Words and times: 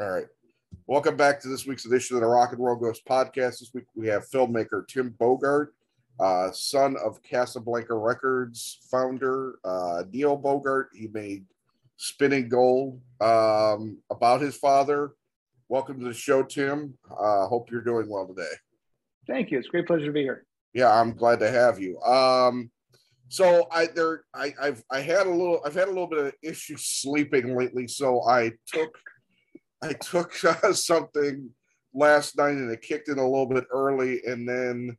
All 0.00 0.08
right. 0.08 0.26
Welcome 0.86 1.16
back 1.16 1.40
to 1.40 1.48
this 1.48 1.66
week's 1.66 1.84
edition 1.84 2.14
of 2.14 2.22
the 2.22 2.28
Rock 2.28 2.52
and 2.52 2.62
Roll 2.62 2.76
Ghost 2.76 3.04
podcast. 3.04 3.58
This 3.58 3.72
week 3.74 3.86
we 3.96 4.06
have 4.06 4.30
filmmaker 4.30 4.86
Tim 4.86 5.12
Bogart, 5.18 5.74
uh, 6.20 6.52
son 6.52 6.96
of 7.04 7.20
Casablanca 7.24 7.94
Records 7.94 8.78
founder 8.88 9.58
uh, 9.64 10.04
Neil 10.12 10.36
Bogart. 10.36 10.90
He 10.94 11.08
made 11.08 11.46
Spinning 11.96 12.48
Gold 12.48 13.00
um, 13.20 13.98
about 14.08 14.40
his 14.40 14.54
father. 14.54 15.14
Welcome 15.68 15.98
to 15.98 16.04
the 16.04 16.14
show, 16.14 16.44
Tim. 16.44 16.96
Uh, 17.10 17.48
hope 17.48 17.68
you're 17.72 17.80
doing 17.80 18.08
well 18.08 18.28
today. 18.28 18.54
Thank 19.26 19.50
you. 19.50 19.58
It's 19.58 19.66
a 19.66 19.70
great 19.72 19.88
pleasure 19.88 20.06
to 20.06 20.12
be 20.12 20.22
here. 20.22 20.46
Yeah, 20.74 20.92
I'm 20.92 21.12
glad 21.12 21.40
to 21.40 21.50
have 21.50 21.80
you. 21.80 22.00
Um, 22.02 22.70
so 23.26 23.66
I 23.72 23.86
there 23.86 24.22
I 24.32 24.54
I've 24.62 24.84
I 24.92 25.00
had 25.00 25.26
a 25.26 25.30
little 25.30 25.60
I've 25.66 25.74
had 25.74 25.88
a 25.88 25.90
little 25.90 26.06
bit 26.06 26.24
of 26.24 26.32
issue 26.40 26.76
sleeping 26.78 27.56
lately, 27.56 27.88
so 27.88 28.22
I 28.28 28.52
took 28.72 28.96
I 29.82 29.92
took 29.92 30.32
uh, 30.44 30.72
something 30.72 31.50
last 31.94 32.36
night 32.36 32.52
and 32.52 32.70
it 32.70 32.82
kicked 32.82 33.08
in 33.08 33.18
a 33.18 33.28
little 33.28 33.46
bit 33.46 33.64
early, 33.70 34.20
and 34.26 34.48
then 34.48 34.96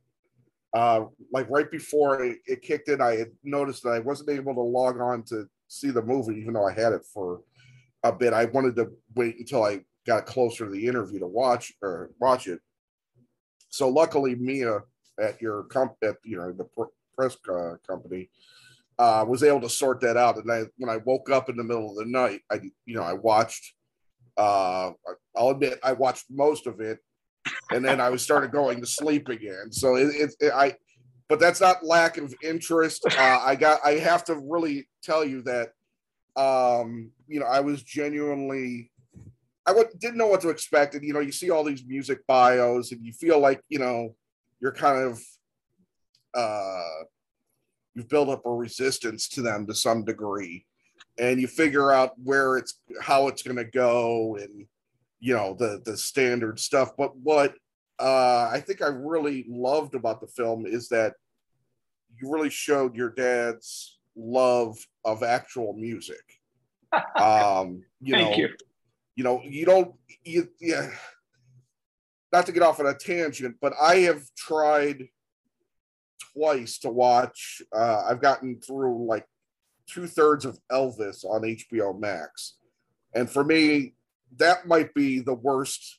uh, 0.74 1.04
like 1.32 1.48
right 1.50 1.70
before 1.70 2.22
it, 2.22 2.38
it 2.46 2.62
kicked 2.62 2.88
in, 2.88 3.00
I 3.00 3.16
had 3.16 3.30
noticed 3.42 3.82
that 3.82 3.90
I 3.90 3.98
wasn't 3.98 4.30
able 4.30 4.54
to 4.54 4.60
log 4.60 5.00
on 5.00 5.22
to 5.24 5.48
see 5.68 5.90
the 5.90 6.02
movie, 6.02 6.38
even 6.40 6.54
though 6.54 6.68
I 6.68 6.72
had 6.72 6.92
it 6.92 7.04
for 7.12 7.42
a 8.04 8.12
bit. 8.12 8.32
I 8.32 8.44
wanted 8.46 8.76
to 8.76 8.90
wait 9.14 9.36
until 9.38 9.64
I 9.64 9.80
got 10.06 10.26
closer 10.26 10.66
to 10.66 10.70
the 10.70 10.86
interview 10.86 11.18
to 11.20 11.26
watch 11.26 11.72
or 11.82 12.10
watch 12.20 12.46
it. 12.46 12.60
So 13.68 13.88
luckily, 13.88 14.34
Mia 14.34 14.80
at 15.20 15.40
your 15.40 15.64
comp 15.64 15.94
at 16.02 16.16
you 16.24 16.36
know 16.36 16.52
the 16.52 16.64
pr- 16.64 16.84
press 17.16 17.36
uh, 17.48 17.74
company 17.86 18.30
uh, 18.98 19.24
was 19.26 19.42
able 19.42 19.60
to 19.60 19.68
sort 19.68 20.00
that 20.00 20.16
out. 20.16 20.36
And 20.36 20.50
I 20.50 20.64
when 20.78 20.90
I 20.90 20.98
woke 20.98 21.30
up 21.30 21.48
in 21.48 21.56
the 21.56 21.64
middle 21.64 21.90
of 21.90 21.96
the 21.96 22.10
night, 22.10 22.40
I 22.50 22.60
you 22.86 22.94
know 22.94 23.02
I 23.02 23.14
watched 23.14 23.74
uh, 24.36 24.92
I'll 25.36 25.50
admit 25.50 25.78
I 25.82 25.92
watched 25.92 26.26
most 26.30 26.66
of 26.66 26.80
it, 26.80 26.98
and 27.70 27.84
then 27.84 28.00
I 28.00 28.10
was 28.10 28.22
started 28.22 28.52
going 28.52 28.80
to 28.80 28.86
sleep 28.86 29.28
again. 29.28 29.70
So 29.70 29.96
it, 29.96 30.08
it, 30.14 30.34
it 30.40 30.52
I, 30.54 30.76
but 31.28 31.40
that's 31.40 31.60
not 31.60 31.84
lack 31.84 32.16
of 32.16 32.34
interest. 32.42 33.04
Uh, 33.06 33.40
I 33.44 33.54
got 33.54 33.80
I 33.84 33.92
have 33.92 34.24
to 34.24 34.34
really 34.36 34.88
tell 35.02 35.24
you 35.24 35.42
that, 35.42 35.70
um, 36.36 37.10
you 37.28 37.40
know, 37.40 37.46
I 37.46 37.60
was 37.60 37.82
genuinely. 37.82 38.90
I 39.66 39.72
w- 39.72 39.88
didn't 39.98 40.16
know 40.16 40.26
what 40.26 40.40
to 40.40 40.48
expect, 40.48 40.94
and 40.94 41.04
you 41.04 41.12
know, 41.12 41.20
you 41.20 41.32
see 41.32 41.50
all 41.50 41.62
these 41.62 41.84
music 41.86 42.26
bios, 42.26 42.92
and 42.92 43.04
you 43.04 43.12
feel 43.12 43.38
like 43.38 43.60
you 43.68 43.78
know 43.78 44.16
you're 44.60 44.72
kind 44.72 45.04
of 45.04 45.20
uh, 46.34 47.04
you've 47.94 48.08
built 48.08 48.28
up 48.28 48.46
a 48.46 48.50
resistance 48.50 49.28
to 49.28 49.42
them 49.42 49.66
to 49.66 49.74
some 49.74 50.04
degree 50.04 50.66
and 51.20 51.38
you 51.38 51.46
figure 51.46 51.92
out 51.92 52.12
where 52.24 52.56
it's 52.56 52.80
how 53.00 53.28
it's 53.28 53.42
going 53.42 53.56
to 53.56 53.64
go 53.64 54.36
and 54.36 54.66
you 55.20 55.34
know 55.34 55.54
the 55.54 55.80
the 55.84 55.96
standard 55.96 56.58
stuff 56.58 56.96
but 56.96 57.14
what 57.16 57.54
uh, 58.00 58.48
i 58.50 58.60
think 58.60 58.82
i 58.82 58.86
really 58.86 59.46
loved 59.48 59.94
about 59.94 60.20
the 60.20 60.26
film 60.26 60.66
is 60.66 60.88
that 60.88 61.12
you 62.20 62.32
really 62.32 62.50
showed 62.50 62.96
your 62.96 63.10
dad's 63.10 63.98
love 64.16 64.76
of 65.04 65.22
actual 65.22 65.74
music 65.74 66.24
um 67.16 67.82
you 68.00 68.14
Thank 68.14 68.30
know 68.30 68.36
you. 68.36 68.48
you 69.14 69.24
know 69.24 69.40
you 69.44 69.64
don't 69.66 69.94
you 70.24 70.48
yeah 70.60 70.88
not 72.32 72.46
to 72.46 72.52
get 72.52 72.62
off 72.62 72.80
on 72.80 72.86
a 72.86 72.94
tangent 72.94 73.56
but 73.60 73.74
i 73.80 73.96
have 73.96 74.22
tried 74.36 75.08
twice 76.32 76.78
to 76.78 76.90
watch 76.90 77.62
uh 77.72 78.04
i've 78.08 78.20
gotten 78.20 78.60
through 78.60 79.06
like 79.06 79.26
two 79.90 80.06
thirds 80.06 80.44
of 80.44 80.58
Elvis 80.70 81.24
on 81.24 81.42
HBO 81.42 81.98
Max. 81.98 82.54
And 83.14 83.28
for 83.28 83.44
me, 83.44 83.94
that 84.36 84.66
might 84.66 84.94
be 84.94 85.20
the 85.20 85.34
worst 85.34 85.98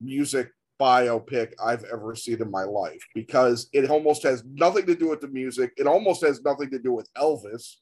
music 0.00 0.50
biopic 0.80 1.52
I've 1.64 1.84
ever 1.84 2.14
seen 2.14 2.42
in 2.42 2.50
my 2.50 2.64
life 2.64 3.02
because 3.14 3.68
it 3.72 3.88
almost 3.90 4.22
has 4.24 4.44
nothing 4.44 4.86
to 4.86 4.94
do 4.94 5.08
with 5.08 5.20
the 5.20 5.28
music. 5.28 5.72
It 5.76 5.86
almost 5.86 6.24
has 6.24 6.42
nothing 6.42 6.70
to 6.70 6.78
do 6.78 6.92
with 6.92 7.08
Elvis. 7.14 7.76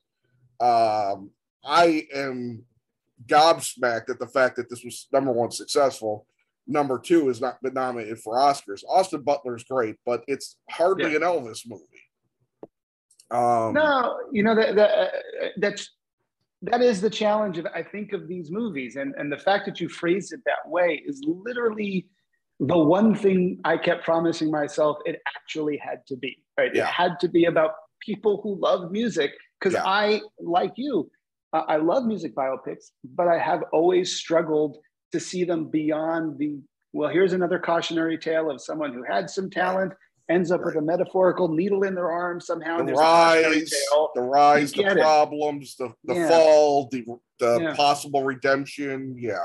Um, 0.60 1.30
I 1.64 2.06
am 2.14 2.64
gobsmacked 3.26 4.10
at 4.10 4.18
the 4.18 4.26
fact 4.26 4.56
that 4.56 4.68
this 4.68 4.84
was 4.84 5.08
number 5.12 5.32
one 5.32 5.50
successful. 5.50 6.26
Number 6.66 6.98
two 6.98 7.28
is 7.28 7.40
not 7.40 7.60
been 7.62 7.74
nominated 7.74 8.18
for 8.20 8.36
Oscars. 8.36 8.84
Austin 8.88 9.22
Butler 9.22 9.56
is 9.56 9.64
great, 9.64 9.96
but 10.06 10.22
it's 10.28 10.56
hardly 10.70 11.10
Yeah. 11.10 11.16
an 11.16 11.22
Elvis 11.22 11.66
movie. 11.66 11.84
Um, 13.32 13.72
No, 13.72 14.18
you 14.30 14.42
know 14.42 14.54
that, 14.54 14.74
that 14.76 14.90
uh, 14.90 15.08
that's 15.56 15.90
that 16.62 16.80
is 16.82 17.00
the 17.00 17.10
challenge 17.10 17.58
of 17.58 17.66
I 17.74 17.82
think 17.82 18.12
of 18.12 18.28
these 18.28 18.50
movies, 18.50 18.96
and 18.96 19.14
and 19.16 19.32
the 19.32 19.38
fact 19.38 19.66
that 19.66 19.80
you 19.80 19.88
phrase 19.88 20.32
it 20.32 20.40
that 20.46 20.68
way 20.68 21.02
is 21.06 21.22
literally 21.26 22.06
the 22.60 22.78
one 22.78 23.14
thing 23.14 23.58
I 23.64 23.76
kept 23.76 24.04
promising 24.04 24.50
myself 24.50 24.98
it 25.04 25.20
actually 25.36 25.78
had 25.78 26.06
to 26.08 26.16
be. 26.16 26.38
Right, 26.58 26.72
Yeah. 26.74 26.82
it 26.84 26.92
had 26.92 27.18
to 27.20 27.28
be 27.28 27.46
about 27.46 27.72
people 28.00 28.40
who 28.42 28.54
love 28.60 28.92
music 28.92 29.32
because 29.58 29.72
Yeah. 29.74 29.84
I 29.84 30.20
like 30.38 30.72
you, 30.76 31.10
uh, 31.52 31.64
I 31.66 31.76
love 31.78 32.04
music 32.04 32.34
biopics, 32.34 32.90
but 33.02 33.26
I 33.26 33.38
have 33.38 33.64
always 33.72 34.14
struggled 34.16 34.76
to 35.12 35.18
see 35.18 35.42
them 35.44 35.68
beyond 35.70 36.38
the 36.38 36.60
well. 36.92 37.08
Here's 37.10 37.32
another 37.32 37.58
cautionary 37.58 38.18
tale 38.18 38.50
of 38.50 38.60
someone 38.60 38.92
who 38.92 39.02
had 39.02 39.28
some 39.30 39.48
talent. 39.50 39.92
Ends 40.28 40.50
up 40.52 40.64
with 40.64 40.76
a 40.76 40.80
metaphorical 40.80 41.48
needle 41.48 41.82
in 41.82 41.94
their 41.94 42.10
arm 42.10 42.40
somehow. 42.40 42.78
the 42.78 42.84
there's 42.84 42.98
a 42.98 43.02
cautionary 43.02 43.58
rise, 43.58 43.70
the 44.14 44.20
rise, 44.20 44.72
the 44.72 44.82
get 44.82 44.96
it. 44.96 45.00
problems, 45.00 45.76
the, 45.76 45.92
the 46.04 46.14
Yeah. 46.14 46.28
fall, 46.28 46.88
the 46.90 47.04
the 47.40 47.58
Yeah. 47.60 47.74
possible 47.74 48.22
redemption. 48.22 49.16
Yeah, 49.18 49.36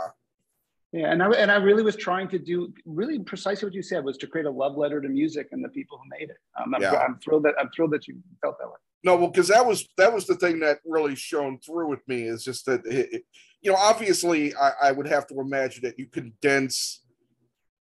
Yeah, 0.91 1.11
and 1.11 1.23
I 1.23 1.31
and 1.31 1.51
I 1.51 1.55
really 1.55 1.81
was 1.81 1.95
trying 1.95 2.27
to 2.29 2.37
do 2.39 2.71
really 2.85 3.17
precisely 3.19 3.65
what 3.65 3.73
you 3.73 3.81
said 3.81 4.05
was 4.05 4.17
to 4.19 4.27
create 4.27 4.45
a 4.45 4.51
love 4.51 4.77
letter 4.77 5.01
to 5.01 5.09
music 5.09 5.47
and 5.51 5.65
the 5.65 5.69
people 5.69 5.97
who 5.97 6.03
made 6.19 6.29
it. 6.29 6.37
Um, 6.61 6.75
I'm, 6.75 6.81
Yeah. 6.81 6.93
I'm 6.93 7.17
thrilled 7.19 7.43
that 7.43 7.55
I'm 7.59 7.69
thrilled 7.75 7.91
that 7.91 8.07
you 8.07 8.15
felt 8.43 8.59
that 8.59 8.67
way. 8.67 8.75
no, 9.03 9.15
well, 9.17 9.29
because 9.29 9.47
that 9.47 9.65
was 9.65 9.87
that 9.97 10.13
was 10.13 10.27
the 10.27 10.35
thing 10.35 10.59
that 10.59 10.77
really 10.85 11.15
shone 11.15 11.57
through 11.59 11.87
with 11.87 12.07
me 12.07 12.23
is 12.27 12.43
just 12.43 12.65
that 12.67 12.85
it, 12.85 13.13
it- 13.13 13.25
you 13.63 13.71
know, 13.71 13.77
obviously, 13.79 14.53
I, 14.55 14.71
I 14.83 14.91
would 14.91 15.07
have 15.07 15.25
to 15.27 15.39
imagine 15.39 15.81
that 15.83 15.97
you 15.97 16.05
condense 16.05 17.01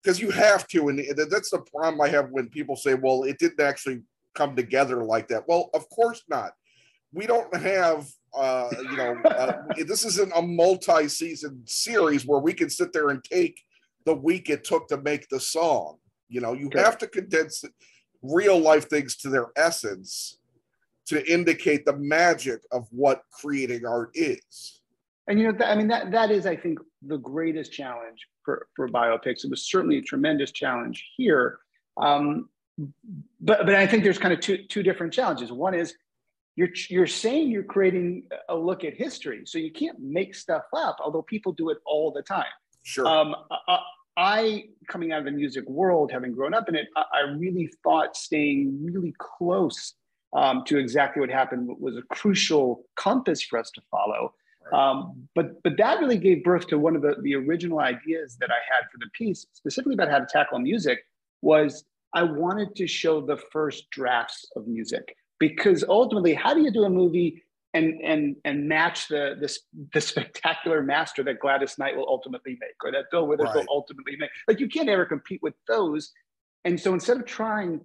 because 0.09 0.21
you 0.23 0.31
have 0.31 0.67
to, 0.67 0.89
and 0.89 1.01
that's 1.31 1.51
the 1.51 1.59
problem 1.59 2.01
I 2.01 2.09
have 2.09 2.31
when 2.31 2.49
people 2.49 2.77
say, 2.77 2.95
"Well, 2.95 3.25
it 3.25 3.39
didn't 3.39 3.61
actually 3.61 4.01
come 4.35 4.57
together 4.57 5.05
like 5.05 5.29
that." 5.29 5.47
Well, 5.47 5.69
of 5.75 5.87
course 5.91 6.23
not. 6.31 6.53
We 7.13 7.27
don't 7.27 7.55
have, 7.55 8.09
uh, 8.35 8.71
you 8.73 8.97
know, 8.97 9.17
uh, 9.27 9.53
this 9.87 10.07
isn't 10.07 10.33
a 10.35 10.41
multi-season 10.41 11.63
series 11.67 12.25
where 12.25 12.41
we 12.41 12.55
can 12.55 12.71
sit 12.71 12.95
there 12.95 13.11
and 13.11 13.23
take 13.23 13.61
the 14.07 14.15
week 14.15 14.49
it 14.49 14.65
took 14.65 14.89
to 14.89 14.97
make 14.97 15.29
the 15.29 15.41
song. 15.41 15.99
You 16.31 16.41
know, 16.41 16.55
you 16.55 16.71
Sure. 16.73 16.83
have 16.83 16.97
to 16.99 17.07
condense 17.07 17.63
real 18.23 18.59
life 18.59 18.89
things 18.89 19.15
to 19.19 19.29
their 19.29 19.49
essence 19.57 20.39
to 21.09 21.23
indicate 21.31 21.85
the 21.85 21.97
magic 21.99 22.63
of 22.73 22.89
what 22.93 23.25
creating 23.31 23.85
art 23.85 24.11
is. 24.15 24.81
And 25.27 25.39
you 25.39 25.53
know, 25.53 25.59
that, 25.59 25.69
I 25.69 25.75
mean, 25.75 25.89
that 25.89 26.11
that 26.13 26.31
is, 26.31 26.47
I 26.47 26.57
think, 26.57 26.79
the 27.03 27.19
greatest 27.19 27.73
challenge 27.73 28.27
for 28.49 28.67
for 28.75 28.89
biopics. 28.89 29.45
It 29.45 29.51
was 29.51 29.69
certainly 29.69 29.99
a 29.99 30.03
tremendous 30.03 30.53
challenge 30.53 31.05
here, 31.19 31.59
um, 31.99 32.49
but 33.41 33.67
but 33.67 33.75
I 33.75 33.87
think 33.87 34.05
there's 34.05 34.19
kind 34.19 34.33
of 34.33 34.41
two 34.41 34.65
two 34.65 34.83
different 34.83 35.13
challenges. 35.13 35.53
One 35.53 35.75
is 35.75 35.95
you're 36.57 36.71
you're 36.89 37.07
saying 37.07 37.51
you're 37.51 37.63
creating 37.63 38.23
a 38.49 38.57
look 38.57 38.85
at 38.85 38.95
history, 38.95 39.43
so 39.45 39.59
you 39.59 39.71
can't 39.71 39.99
make 40.01 40.35
stuff 40.35 40.63
up. 40.75 40.97
Although 41.05 41.21
people 41.21 41.53
do 41.53 41.69
it 41.69 41.77
all 41.85 42.11
the 42.11 42.23
time. 42.23 42.47
Sure. 42.85 43.07
Um, 43.07 43.37
I, 43.69 43.79
I, 44.17 44.65
coming 44.89 45.13
out 45.13 45.19
of 45.19 45.27
the 45.27 45.31
music 45.31 45.69
world, 45.69 46.11
having 46.11 46.33
grown 46.33 46.55
up 46.55 46.71
in 46.71 46.75
it, 46.75 46.87
I, 46.97 47.05
I 47.13 47.21
really 47.37 47.71
thought 47.85 48.17
staying 48.17 48.79
really 48.83 49.15
close 49.19 49.93
um, 50.33 50.65
to 50.69 50.79
exactly 50.79 51.21
what 51.21 51.29
happened 51.29 51.69
was 51.79 51.99
a 51.99 52.03
crucial 52.15 52.87
compass 52.97 53.43
for 53.43 53.59
us 53.59 53.71
to 53.73 53.83
follow. 53.91 54.33
Um, 54.73 55.29
but 55.35 55.63
but 55.63 55.77
that 55.79 56.01
really 56.01 56.19
gave 56.19 56.45
birth 56.45 56.67
to 56.69 56.79
one 56.79 56.97
of 56.97 57.03
the, 57.03 57.17
the 57.23 57.35
original 57.35 57.81
ideas 57.81 58.37
that 58.41 58.51
I 58.51 58.61
had 58.75 58.85
for 58.91 58.99
the 58.99 59.09
piece, 59.17 59.47
specifically 59.53 59.95
about 59.95 60.11
how 60.11 60.19
to 60.19 60.27
tackle 60.27 60.59
music, 60.59 60.99
was 61.43 61.85
I 62.15 62.23
wanted 62.23 62.75
to 62.77 62.87
show 62.87 63.21
the 63.21 63.37
first 63.37 63.91
drafts 63.91 64.47
of 64.57 64.67
music 64.67 65.15
because 65.39 65.85
ultimately, 65.89 66.35
how 66.35 66.55
do 66.55 66.61
you 66.63 66.71
do 66.71 66.85
a 66.85 66.91
movie 66.91 67.43
and 67.75 68.01
and 68.03 68.37
and 68.45 68.69
match 68.69 69.09
the 69.09 69.37
the, 69.41 69.55
the 69.93 70.01
spectacular 70.13 70.83
master 70.83 71.23
that 71.25 71.39
Gladys 71.41 71.79
Knight 71.79 71.97
will 71.97 72.09
ultimately 72.09 72.57
make 72.61 72.75
or 72.85 72.91
that 72.93 73.05
Bill 73.11 73.27
Withers 73.27 73.47
Right. 73.55 73.57
will 73.67 73.67
ultimately 73.69 74.17
make? 74.17 74.31
Like 74.47 74.61
you 74.61 74.69
can't 74.69 74.89
ever 74.89 75.05
compete 75.07 75.41
with 75.43 75.55
those. 75.67 76.13
And 76.65 76.79
so 76.79 76.93
instead 76.93 77.19
of 77.19 77.25
trying 77.25 77.81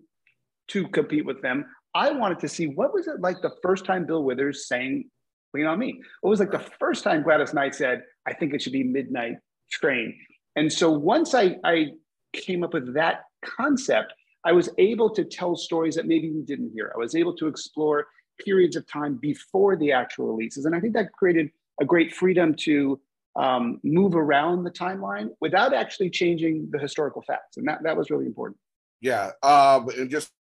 to 0.70 0.88
compete 0.88 1.26
with 1.26 1.42
them, 1.42 1.66
I 1.94 2.12
wanted 2.12 2.40
to 2.40 2.48
see 2.50 2.68
what 2.68 2.94
was 2.94 3.08
it 3.08 3.20
like 3.20 3.42
the 3.42 3.52
first 3.62 3.86
time 3.86 4.06
Bill 4.06 4.24
Withers 4.24 4.68
sang 4.68 5.06
Lean 5.54 5.66
on 5.66 5.80
Me. 5.80 6.02
It 6.24 6.28
was 6.28 6.40
like 6.40 6.52
the 6.52 6.66
first 6.80 7.04
time 7.04 7.24
Gladys 7.24 7.54
Knight 7.54 7.76
said, 7.76 8.04
I 8.26 8.34
think 8.34 8.54
it 8.54 8.62
should 8.62 8.74
be 8.74 8.84
Midnight 8.84 9.38
Train. 9.72 10.18
And 10.56 10.72
so 10.72 10.92
once 10.92 11.34
I, 11.34 11.58
I 11.64 11.92
came 12.34 12.64
up 12.64 12.74
with 12.74 12.94
that 12.94 13.26
concept, 13.44 14.14
I 14.46 14.52
was 14.52 14.70
able 14.78 15.10
to 15.12 15.24
tell 15.24 15.56
stories 15.56 15.96
that 15.96 16.06
maybe 16.06 16.32
we 16.32 16.42
didn't 16.42 16.72
hear. 16.74 16.92
I 16.94 16.98
was 16.98 17.16
able 17.16 17.36
to 17.38 17.48
explore 17.48 18.08
periods 18.44 18.76
of 18.76 18.88
time 18.88 19.16
before 19.16 19.76
the 19.76 19.92
actual 19.92 20.28
releases. 20.28 20.66
And 20.66 20.76
I 20.76 20.80
think 20.80 20.94
that 20.94 21.12
created 21.14 21.50
a 21.82 21.86
great 21.86 22.14
freedom 22.14 22.54
to 22.56 23.00
um, 23.36 23.80
move 23.84 24.16
around 24.16 24.64
the 24.64 24.72
timeline 24.72 25.30
without 25.42 25.74
actually 25.74 26.10
changing 26.10 26.70
the 26.72 26.80
historical 26.80 27.22
facts, 27.22 27.58
and 27.58 27.68
that 27.68 27.82
that 27.84 27.98
was 27.98 28.12
really 28.12 28.26
important. 28.26 28.58
Yeah, 29.02 29.32
um, 29.42 29.90
and 29.90 30.10
just 30.10 30.32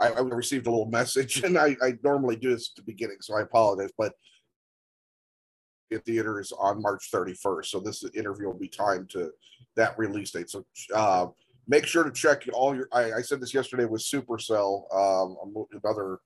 I, 0.00 0.08
I, 0.08 0.20
received 0.20 0.66
a 0.66 0.70
little 0.70 0.90
message, 0.90 1.42
and 1.44 1.58
I, 1.58 1.76
I 1.82 1.94
normally 2.02 2.36
do 2.36 2.50
this 2.50 2.72
at 2.72 2.76
the 2.76 2.90
beginning, 2.90 3.18
so 3.20 3.36
I 3.36 3.42
apologize, 3.42 3.90
but 3.98 4.12
in 5.90 6.00
is 6.06 6.52
on 6.52 6.80
March 6.80 7.10
31st. 7.12 7.66
So 7.66 7.80
this 7.80 8.04
interview 8.14 8.46
will 8.46 8.58
be 8.58 8.68
timed 8.68 9.10
to 9.10 9.30
that 9.76 9.98
release 9.98 10.30
date. 10.30 10.50
So 10.50 10.64
uh, 10.94 11.26
make 11.66 11.86
sure 11.86 12.04
to 12.04 12.10
check 12.10 12.44
all 12.52 12.74
your. 12.74 12.88
I, 12.92 13.12
I 13.14 13.22
said 13.22 13.40
this 13.40 13.54
yesterday 13.54 13.86
with 13.86 14.02
Supercell, 14.02 14.84
um, 14.94 15.36
another 15.72 16.20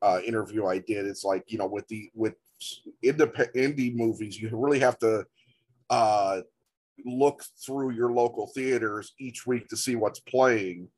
uh, 0.00 0.20
interview 0.24 0.66
I 0.66 0.78
did. 0.78 1.06
It's 1.06 1.24
like 1.24 1.44
you 1.48 1.58
know 1.58 1.66
with 1.66 1.86
the 1.88 2.10
with 2.14 2.34
indie 3.04 3.52
indie 3.54 3.94
movies, 3.94 4.40
you 4.40 4.50
really 4.52 4.78
have 4.80 4.98
to 5.00 5.24
uh, 5.90 6.40
look 7.04 7.42
through 7.64 7.92
your 7.92 8.12
local 8.12 8.46
theaters 8.48 9.14
each 9.18 9.46
week 9.46 9.68
to 9.68 9.76
see 9.76 9.96
what's 9.96 10.20
playing, 10.20 10.88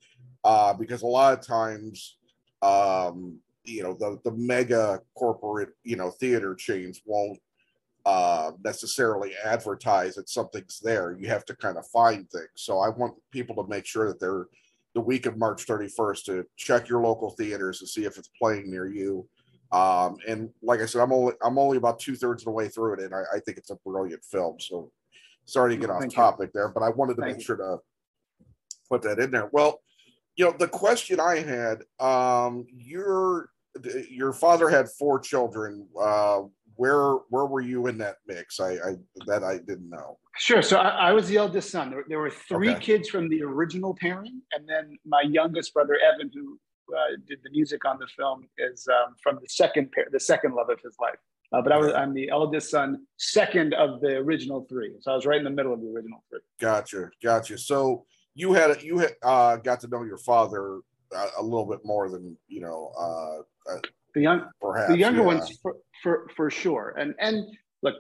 uh, 0.45 0.73
because 0.75 1.03
a 1.03 1.07
lot 1.07 1.39
of 1.39 1.47
times. 1.47 2.17
Um, 2.63 3.39
you 3.67 3.83
know 3.83 3.95
the 3.95 4.21
the 4.25 4.37
mega 4.37 5.01
corporate 5.15 5.71
you 5.85 5.97
know 5.97 6.11
theater 6.11 6.55
chains 6.55 7.01
won't 7.07 7.39
uh, 8.07 8.53
necessarily 8.63 9.33
advertise 9.45 10.15
that 10.15 10.29
something's 10.29 10.79
there. 10.81 11.17
You 11.19 11.29
have 11.29 11.45
to 11.47 11.57
kind 11.57 11.79
of 11.79 11.87
find 11.87 12.29
things. 12.31 12.51
So 12.57 12.79
I 12.81 12.91
want 12.91 13.15
people 13.31 13.57
to 13.63 13.69
make 13.69 13.87
sure 13.87 14.09
that 14.09 14.21
they're 14.21 14.47
the 14.95 15.01
week 15.01 15.27
of 15.27 15.39
March 15.39 15.67
31st 15.67 16.25
to 16.25 16.47
check 16.57 16.89
your 16.89 17.01
local 17.01 17.31
theaters 17.31 17.81
to 17.81 17.87
see 17.87 18.05
if 18.05 18.17
it's 18.19 18.31
playing 18.39 18.71
near 18.71 18.87
you. 18.87 19.27
Um, 19.73 20.19
and 20.29 20.51
like 20.63 20.81
I 20.81 20.87
said, 20.87 21.01
I'm 21.01 21.13
only 21.13 21.33
I'm 21.43 21.59
only 21.59 21.79
about 21.79 21.99
two 21.99 22.15
thirds 22.15 22.43
of 22.43 22.47
the 22.47 22.51
way 22.53 22.69
through 22.69 22.95
it, 22.95 23.01
and 23.01 23.15
I, 23.15 23.23
I, 23.35 23.41
think 23.41 23.59
it's 23.59 23.71
a 23.71 23.79
brilliant 23.85 24.25
film. 24.25 24.61
So 24.61 24.93
sorry 25.47 25.75
to 25.75 25.81
get 25.81 25.91
off 25.91 26.07
topic 26.13 26.51
you. 26.55 26.61
there, 26.61 26.69
but 26.69 26.83
I 26.83 26.91
wanted 26.91 27.17
to 27.17 27.23
Thank 27.23 27.39
make 27.39 27.47
sure 27.47 27.57
to 27.57 27.79
put 28.89 29.03
that 29.03 29.19
in 29.19 29.33
there. 29.33 29.49
Well, 29.51 29.81
you 30.37 30.45
know, 30.45 30.55
the 30.59 30.69
question 30.69 31.21
I 31.21 31.41
had, 31.41 31.83
um, 32.01 32.67
your 32.71 33.51
your 34.11 34.33
father 34.33 34.69
had 34.69 34.89
four 34.89 35.19
children. 35.19 35.87
Uh, 36.01 36.43
where 36.77 37.19
where 37.31 37.47
were 37.47 37.61
you 37.61 37.87
in 37.87 37.99
that 37.99 38.17
mix? 38.27 38.59
I, 38.59 38.73
I 38.73 38.97
that 39.27 39.45
I 39.45 39.59
didn't 39.59 39.89
know. 39.89 40.19
Sure. 40.37 40.63
So 40.63 40.79
I, 40.79 41.11
I 41.11 41.13
was 41.13 41.29
the 41.29 41.37
eldest 41.37 41.71
son. 41.71 41.91
There, 41.91 42.05
there 42.09 42.19
were 42.19 42.31
three 42.31 42.71
okay. 42.71 42.81
kids 42.81 43.09
from 43.09 43.29
the 43.29 43.43
original 43.43 43.97
pairing, 44.01 44.41
and 44.53 44.69
then 44.69 44.97
my 45.07 45.23
youngest 45.23 45.73
brother 45.73 45.97
Evan, 45.97 46.31
who 46.35 46.59
uh, 46.95 47.17
did 47.29 47.39
the 47.45 47.51
music 47.51 47.85
on 47.85 47.99
the 47.99 48.09
film, 48.17 48.49
is 48.59 48.89
um, 48.89 49.15
from 49.23 49.37
the 49.37 49.49
second 49.49 49.93
pair, 49.93 50.07
the 50.11 50.21
second 50.21 50.55
love 50.55 50.71
of 50.71 50.81
his 50.81 50.97
life. 51.01 51.19
Uh, 51.53 51.63
but 51.63 51.71
I 51.71 51.77
was 51.77 51.93
I'm 51.93 52.13
the 52.13 52.31
eldest 52.31 52.71
son, 52.71 53.07
second 53.17 53.75
of 53.75 54.01
the 54.01 54.17
original 54.17 54.67
three. 54.69 54.95
So 55.01 55.13
I 55.13 55.15
was 55.15 55.27
right 55.27 55.39
in 55.39 55.45
the 55.45 55.51
middle 55.51 55.73
of 55.73 55.81
the 55.81 55.89
original 55.89 56.25
three. 56.29 56.41
Gotcha, 56.61 57.11
gotcha. 57.23 57.57
So 57.59 58.07
you 58.35 58.53
had 58.53 58.83
you 58.83 58.99
had 58.99 59.13
uh, 59.23 59.57
got 59.57 59.81
to 59.81 59.89
know 59.89 60.03
your 60.03 60.19
father 60.19 60.81
a, 61.13 61.27
a 61.39 61.43
little 61.43 61.67
bit 61.67 61.81
more 61.85 62.09
than 62.11 62.37
you 62.49 62.61
know. 62.61 62.93
Uh, 62.99 63.73
uh 63.73 63.79
the 64.15 64.23
young, 64.23 64.49
perhaps 64.61 64.93
the 64.93 64.99
younger 64.99 65.21
yeah. 65.21 65.27
ones 65.27 65.59
for, 65.61 65.77
for 66.03 66.29
for 66.37 66.51
sure. 66.51 66.95
And 66.97 67.15
and 67.19 67.45
look, 67.83 67.95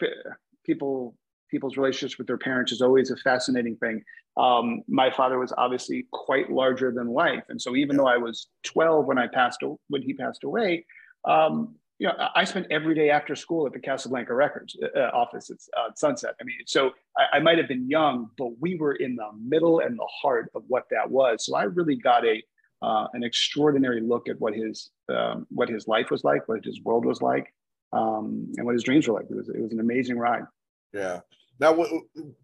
people 0.64 1.14
people's 1.50 1.76
relationships 1.76 2.18
with 2.18 2.26
their 2.26 2.38
parents 2.38 2.72
is 2.72 2.80
always 2.80 3.10
a 3.10 3.16
fascinating 3.18 3.76
thing. 3.76 4.02
Um, 4.36 4.82
my 4.88 5.10
father 5.10 5.38
was 5.38 5.52
obviously 5.56 6.06
quite 6.12 6.50
larger 6.50 6.90
than 6.90 7.08
life, 7.08 7.44
and 7.48 7.60
so 7.60 7.76
even 7.76 7.96
yeah. 7.96 8.02
though 8.02 8.08
I 8.08 8.16
was 8.16 8.48
12 8.64 9.06
when 9.06 9.18
I 9.18 9.26
passed 9.26 9.62
when 9.88 10.02
he 10.02 10.14
passed 10.14 10.44
away, 10.44 10.84
um, 11.24 11.76
you 11.98 12.08
know, 12.08 12.28
I 12.34 12.44
spent 12.44 12.66
every 12.70 12.94
day 12.94 13.10
after 13.10 13.36
school 13.36 13.66
at 13.66 13.72
the 13.72 13.78
Casablanca 13.78 14.34
Records 14.34 14.76
uh, 14.82 14.98
uh 14.98 15.10
office 15.14 15.50
at 15.50 15.58
uh, 15.78 15.90
Sunset. 15.94 16.34
I 16.40 16.44
mean, 16.44 16.56
so 16.66 16.90
I, 17.16 17.36
I 17.36 17.40
might 17.40 17.58
have 17.58 17.68
been 17.68 17.88
young, 17.88 18.30
but 18.36 18.58
we 18.60 18.76
were 18.76 18.94
in 18.94 19.16
the 19.16 19.28
middle 19.40 19.80
and 19.80 19.98
the 19.98 20.08
heart 20.22 20.50
of 20.54 20.64
what 20.66 20.84
that 20.90 21.10
was. 21.10 21.46
So 21.46 21.56
I 21.56 21.64
really 21.64 21.96
got 21.96 22.24
a 22.26 22.42
uh, 22.82 23.06
an 23.14 23.22
extraordinary 23.22 24.00
look 24.00 24.28
at 24.28 24.38
what 24.40 24.54
his 24.54 24.90
um, 25.08 25.46
what 25.50 25.68
his 25.68 25.86
life 25.88 26.10
was 26.10 26.24
like, 26.24 26.48
what 26.48 26.64
his 26.64 26.82
world 26.82 27.04
was 27.04 27.22
like, 27.22 27.54
um, 27.92 28.52
and 28.56 28.66
what 28.66 28.74
his 28.74 28.82
dreams 28.82 29.06
were 29.06 29.14
like. 29.14 29.26
It 29.30 29.36
was 29.36 29.48
it 29.48 29.60
was 29.60 29.72
an 29.72 29.80
amazing 29.80 30.18
ride. 30.18 30.44
Yeah. 30.92 31.20
Now, 31.60 31.86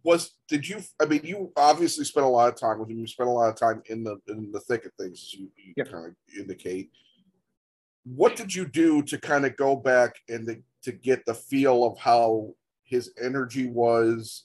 was 0.05 0.35
did 0.49 0.69
you? 0.69 0.81
I 1.01 1.07
mean, 1.07 1.23
you 1.25 1.53
obviously 1.57 2.05
spent 2.05 2.25
a 2.25 2.29
lot 2.29 2.49
of 2.49 2.59
time 2.59 2.79
with 2.79 2.89
him. 2.89 2.99
You 2.99 3.07
spent 3.09 3.29
a 3.29 3.33
lot 3.33 3.49
of 3.49 3.57
time 3.57 3.83
in 3.87 4.05
the 4.05 4.19
in 4.29 4.53
the 4.53 4.61
thick 4.61 4.87
of 4.87 4.93
things, 4.95 5.21
as 5.21 5.35
you, 5.35 5.49
you 5.57 5.75
yep. 5.77 5.91
kind 5.91 6.07
of 6.07 6.15
indicate. 6.39 6.91
What 8.05 8.37
did 8.37 8.55
you 8.55 8.67
do 8.67 9.03
to 9.03 9.19
kind 9.19 9.45
of 9.45 9.57
go 9.57 9.77
back 9.77 10.17
and 10.29 10.47
to, 10.47 10.63
to 10.85 10.93
get 10.93 11.25
the 11.27 11.35
feel 11.35 11.85
of 11.85 11.99
how 11.99 12.55
his 12.83 13.13
energy 13.23 13.69
was, 13.69 14.45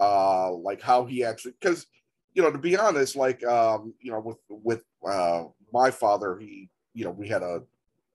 uh, 0.00 0.52
like 0.52 0.82
how 0.82 1.04
he 1.04 1.24
actually? 1.24 1.54
Because 1.60 1.86
you 2.34 2.42
know, 2.42 2.52
to 2.52 2.58
be 2.58 2.76
honest, 2.76 3.16
like 3.16 3.44
um, 3.44 3.94
you 4.00 4.12
know, 4.12 4.20
with 4.20 4.38
with 4.48 4.84
uh, 5.08 5.44
my 5.72 5.90
father, 5.90 6.38
he, 6.38 6.68
you 6.94 7.04
know, 7.04 7.10
we 7.10 7.28
had 7.28 7.42
a 7.42 7.62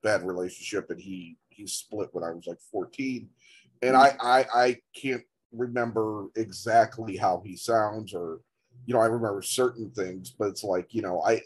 bad 0.02 0.26
relationship, 0.26 0.90
and 0.90 1.00
he 1.00 1.36
he 1.48 1.66
split 1.66 2.08
when 2.12 2.24
I 2.24 2.30
was 2.30 2.46
like 2.46 2.60
14, 2.72 3.28
and 3.82 3.96
I 3.96 4.16
I, 4.20 4.46
I 4.54 4.76
can't 4.94 5.24
remember 5.52 6.28
exactly 6.36 7.16
how 7.16 7.42
he 7.44 7.56
sounds, 7.56 8.14
or 8.14 8.40
you 8.86 8.94
know, 8.94 9.00
I 9.00 9.06
remember 9.06 9.42
certain 9.42 9.90
things, 9.90 10.30
but 10.30 10.48
it's 10.48 10.64
like 10.64 10.94
you 10.94 11.02
know, 11.02 11.22
I 11.22 11.42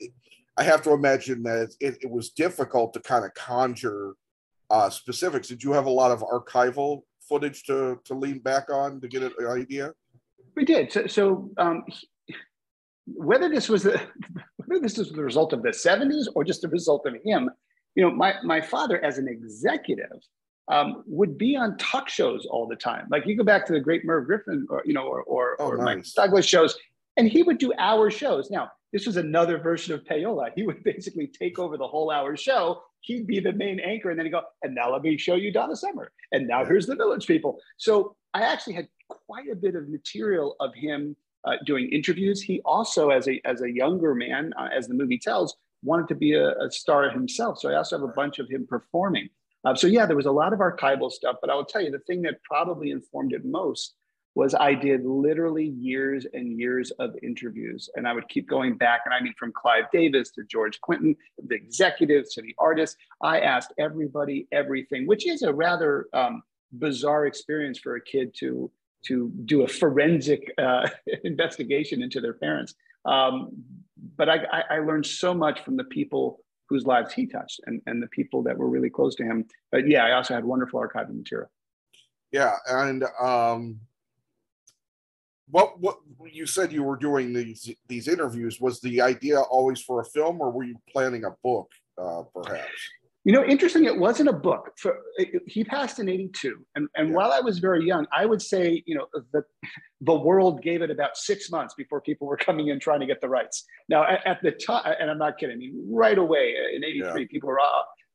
I 0.59 0.65
have 0.65 0.83
to 0.83 0.93
imagine 0.93 1.45
that 1.45 1.75
it, 1.81 1.99
it 2.03 2.11
was 2.11 2.31
difficult 2.31 2.93
to 2.95 3.01
kind 3.01 3.25
of 3.25 3.33
conjure 3.35 4.15
uh, 4.71 4.91
specifics. 4.91 5.47
Did 5.47 5.63
you 5.63 5.73
have 5.73 5.87
a 5.87 5.91
lot 5.91 6.11
of 6.11 6.21
archival 6.21 7.03
footage 7.21 7.63
to 7.65 8.01
to 8.05 8.15
lean 8.15 8.41
back 8.41 8.71
on 8.71 9.01
to 9.01 9.09
get 9.09 9.23
an 9.23 9.33
idea? 9.47 9.93
We 10.57 10.65
did. 10.65 10.93
So, 10.93 11.07
so 11.07 11.51
um, 11.59 11.85
whether 13.07 13.49
this 13.49 13.69
was 13.69 13.85
the 13.85 14.01
whether 14.67 14.83
this 14.83 14.99
was 14.99 15.13
the 15.13 15.23
result 15.23 15.53
of 15.53 15.63
the 15.63 15.71
70s 15.71 16.27
or 16.35 16.43
just 16.43 16.63
the 16.63 16.69
result 16.69 17.07
of 17.07 17.15
him, 17.25 17.49
you 17.95 18.03
know, 18.03 18.11
my 18.11 18.35
my 18.43 18.61
father 18.61 19.03
as 19.05 19.19
an 19.19 19.29
executive 19.29 20.21
um, 20.67 21.05
would 21.07 21.39
be 21.39 21.57
on 21.57 21.77
talk 21.79 22.09
shows 22.09 22.47
all 22.51 22.67
the 22.67 22.77
time. 22.77 23.07
Like 23.11 23.27
you 23.27 23.37
go 23.37 23.45
back 23.45 23.65
to 23.67 23.73
the 23.73 23.81
great 23.81 24.05
Merv 24.05 24.27
Griffin 24.27 24.67
or 24.69 24.83
you 24.85 24.93
know, 24.93 25.07
or 25.07 25.23
or, 25.23 25.57
oh, 25.61 25.69
or 25.69 25.77
nice. 25.77 25.85
Mike 25.85 26.05
Douglas 26.17 26.47
shows, 26.47 26.77
and 27.17 27.29
he 27.29 27.45
would 27.45 27.59
do 27.59 27.73
hour 27.79 28.11
shows. 28.11 28.51
Now, 28.51 28.71
this 28.93 29.07
was 29.07 29.17
another 29.17 29.59
version 29.59 29.95
of 29.95 30.05
payola. 30.05 30.51
He 30.55 30.63
would 30.63 30.83
basically 30.85 31.27
take 31.27 31.59
over 31.59 31.77
the 31.77 31.87
whole 31.87 32.11
hour 32.11 32.37
show. 32.37 32.83
He'd 33.01 33.27
be 33.27 33.41
the 33.41 33.53
main 33.53 33.81
anchor, 33.81 34.11
and 34.11 34.19
then 34.19 34.27
he'd 34.27 34.33
go, 34.33 34.43
and 34.63 34.75
now 34.75 34.93
let 34.93 35.03
me 35.03 35.17
show 35.19 35.35
you 35.35 35.53
Donna 35.53 35.77
Summer. 35.77 36.13
And 36.33 36.49
now 36.49 36.65
here's 36.65 36.87
the 36.87 36.97
village 36.97 37.27
people. 37.27 37.59
So 37.77 38.17
I 38.35 38.43
actually 38.43 38.75
had 38.75 38.89
quite 39.09 39.49
a 39.51 39.57
bit 39.57 39.75
of 39.75 39.89
material 39.89 40.57
of 40.61 40.75
him 40.75 41.17
uh, 41.45 41.57
doing 41.65 41.89
interviews. 41.91 42.43
He 42.43 42.61
also, 42.65 43.11
as 43.11 43.29
a 43.29 43.41
as 43.45 43.63
a 43.63 43.71
younger 43.71 44.15
man, 44.15 44.53
uh, 44.59 44.69
as 44.77 44.89
the 44.89 44.95
movie 44.95 45.19
tells, 45.19 45.57
wanted 45.83 46.09
to 46.09 46.15
be 46.15 46.35
a, 46.35 46.51
a, 46.59 46.71
star 46.71 47.09
himself. 47.11 47.59
So 47.61 47.71
I 47.71 47.77
also 47.77 47.99
have 47.99 48.09
a 48.09 48.13
bunch 48.13 48.39
of 48.39 48.49
him 48.49 48.67
performing. 48.69 49.29
Uh, 49.65 49.75
so 49.75 49.87
yeah, 49.87 50.07
there 50.07 50.17
was 50.17 50.27
a 50.27 50.33
lot 50.33 50.53
of 50.53 50.59
archival 50.59 51.11
stuff. 51.11 51.37
But 51.41 51.51
I 51.51 51.55
will 51.55 51.65
tell 51.65 51.83
you, 51.83 51.91
the 51.91 52.01
thing 52.01 52.23
that 52.23 52.43
probably 52.43 52.91
informed 52.91 53.33
it 53.33 53.45
most 53.45 53.95
was 54.39 54.55
I 54.55 54.73
did 54.73 55.05
literally 55.05 55.65
years 55.65 56.25
and 56.33 56.57
years 56.57 56.93
of 57.01 57.17
interviews, 57.25 57.91
and 57.97 58.07
I 58.07 58.13
would 58.13 58.29
keep 58.29 58.49
going 58.49 58.77
back. 58.77 59.01
And 59.05 59.13
I 59.13 59.21
mean, 59.21 59.35
from 59.37 59.51
Clive 59.53 59.87
Davis 59.93 60.31
to 60.31 60.45
George 60.45 60.81
Clinton, 60.81 61.17
the 61.45 61.57
executives 61.57 62.35
to 62.35 62.43
the 62.43 62.55
artists, 62.57 62.97
I 63.21 63.41
asked 63.41 63.73
everybody 63.81 64.47
everything, 64.53 65.09
which 65.09 65.27
is 65.27 65.43
a 65.43 65.53
rather 65.53 66.07
um, 66.13 66.45
bizarre 66.71 67.27
experience 67.27 67.81
for 67.81 67.97
a 67.97 68.01
kid 68.01 68.33
to 68.39 68.71
to 69.07 69.33
do 69.45 69.63
a 69.63 69.67
forensic 69.67 70.53
uh, 70.57 70.89
investigation 71.25 72.01
into 72.01 72.21
their 72.21 72.35
parents. 72.35 72.75
Um, 73.07 73.51
but 74.17 74.29
I, 74.29 74.39
I, 74.71 74.79
learned 74.81 75.07
so 75.07 75.33
much 75.35 75.65
from 75.65 75.77
the 75.77 75.85
people 75.85 76.41
whose 76.69 76.85
lives 76.85 77.13
he 77.13 77.27
touched 77.27 77.61
and, 77.67 77.81
and 77.87 78.03
the 78.03 78.09
people 78.09 78.43
that 78.43 78.59
were 78.59 78.69
really 78.69 78.91
close 78.91 79.15
to 79.17 79.25
him. 79.25 79.47
But 79.71 79.89
yeah, 79.89 80.05
I 80.05 80.13
also 80.13 80.35
had 80.35 80.45
wonderful 80.45 80.81
archiving 80.81 81.17
material. 81.17 81.51
Yeah, 82.33 82.57
and 82.67 83.05
um, 83.21 83.81
what 85.51 85.81
what 85.81 85.99
you 86.33 86.47
said 86.47 86.73
you 86.73 86.83
were 86.83 86.97
doing 86.97 87.33
these 87.33 87.73
these 87.89 88.09
interviews 88.09 88.61
was 88.61 88.81
the 88.81 89.01
idea 89.01 89.41
always 89.41 89.81
for 89.81 90.01
a 90.01 90.05
film, 90.05 90.41
or 90.41 90.51
were 90.51 90.65
you 90.65 90.77
planning 90.93 91.25
a 91.25 91.31
book, 91.43 91.71
uh, 92.01 92.23
perhaps? 92.35 92.71
You 93.25 93.35
know, 93.35 93.45
interesting, 93.45 93.85
it 93.85 93.99
wasn't 93.99 94.31
a 94.31 94.33
book. 94.33 94.73
For, 94.79 95.01
he 95.47 95.63
passed 95.63 95.99
in 95.99 96.09
82. 96.09 96.65
And, 96.77 96.89
and 96.95 97.09
yeah. 97.09 97.15
while 97.15 97.31
I 97.31 97.41
was 97.41 97.59
very 97.59 97.85
young, 97.85 98.07
I 98.11 98.25
would 98.25 98.41
say, 98.41 98.83
you 98.87 98.95
know, 98.95 99.07
the, 99.33 99.43
the 100.01 100.15
world 100.15 100.63
gave 100.63 100.81
it 100.81 100.91
about 100.91 101.15
six 101.17 101.51
months 101.51 101.75
before 101.75 102.01
people 102.01 102.27
were 102.27 102.39
coming 102.39 102.69
in 102.69 102.81
trying 102.81 103.01
to 103.01 103.07
get 103.07 103.21
the 103.21 103.29
rights. 103.29 103.65
Now, 103.91 104.05
at, 104.05 104.27
at 104.27 104.43
the 104.43 104.53
time, 104.53 104.95
and 104.99 105.11
I'm 105.11 105.19
not 105.19 105.37
kidding, 105.37 105.57
I 105.57 105.59
mean, 105.59 105.89
right 105.91 106.17
away 106.17 106.55
in 106.75 106.83
83, 106.83 107.21
yeah. 107.21 107.27
people 107.31 107.49
were, 107.49 107.61
uh, 107.61 107.65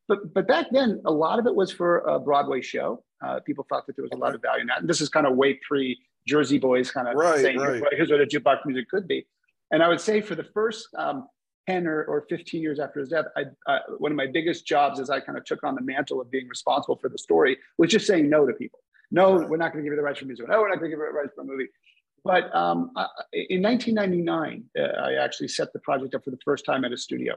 but, 0.07 0.33
but 0.33 0.47
back 0.47 0.67
then, 0.71 0.99
a 1.05 1.11
lot 1.11 1.37
of 1.37 1.45
it 1.45 1.53
was 1.53 1.71
for 1.71 1.99
a 1.99 2.19
Broadway 2.19 2.61
show. 2.61 3.03
Uh, 3.23 3.39
people 3.41 3.67
thought 3.69 3.85
that 3.85 3.95
there 3.95 4.03
was 4.03 4.11
a 4.13 4.17
lot 4.17 4.33
of 4.33 4.41
value 4.41 4.61
in 4.61 4.67
that. 4.67 4.79
And 4.79 4.89
this 4.89 4.99
is 4.99 5.09
kind 5.09 5.27
of 5.27 5.35
way 5.35 5.59
pre 5.67 5.99
Jersey 6.27 6.57
Boys 6.57 6.91
kind 6.91 7.07
of 7.07 7.15
right, 7.15 7.39
saying, 7.39 7.57
right. 7.57 7.81
here's 7.91 8.09
what 8.09 8.21
a 8.21 8.25
jukebox 8.25 8.65
music 8.65 8.89
could 8.89 9.07
be. 9.07 9.25
And 9.71 9.81
I 9.81 9.87
would 9.87 10.01
say 10.01 10.21
for 10.21 10.35
the 10.35 10.43
first 10.43 10.87
um, 10.97 11.27
10 11.67 11.87
or, 11.87 12.03
or 12.03 12.25
15 12.29 12.61
years 12.61 12.79
after 12.79 12.99
his 12.99 13.09
death, 13.09 13.25
I, 13.35 13.43
uh, 13.71 13.79
one 13.97 14.11
of 14.11 14.15
my 14.15 14.27
biggest 14.27 14.65
jobs 14.65 14.99
as 14.99 15.09
I 15.09 15.19
kind 15.19 15.37
of 15.37 15.45
took 15.45 15.63
on 15.63 15.75
the 15.75 15.81
mantle 15.81 16.21
of 16.21 16.29
being 16.29 16.47
responsible 16.47 16.97
for 16.97 17.09
the 17.09 17.17
story 17.17 17.57
was 17.77 17.89
just 17.89 18.05
saying 18.05 18.29
no 18.29 18.45
to 18.45 18.53
people. 18.53 18.79
No, 19.11 19.37
right. 19.37 19.49
we're 19.49 19.57
not 19.57 19.71
going 19.73 19.83
to 19.83 19.87
give 19.87 19.93
you 19.93 19.97
the 19.97 20.03
rights 20.03 20.19
for 20.19 20.25
music. 20.25 20.47
No, 20.47 20.59
we're 20.59 20.69
not 20.69 20.79
going 20.79 20.91
to 20.91 20.95
give 20.95 20.99
you 20.99 21.11
the 21.11 21.17
rights 21.17 21.33
for 21.35 21.41
a 21.41 21.45
movie. 21.45 21.67
But 22.23 22.53
um, 22.55 22.91
I, 22.95 23.07
in 23.33 23.61
1999, 23.61 24.63
uh, 24.77 24.81
I 24.81 25.13
actually 25.15 25.49
set 25.49 25.73
the 25.73 25.79
project 25.79 26.15
up 26.15 26.23
for 26.23 26.31
the 26.31 26.39
first 26.43 26.65
time 26.65 26.85
at 26.85 26.91
a 26.91 26.97
studio. 26.97 27.35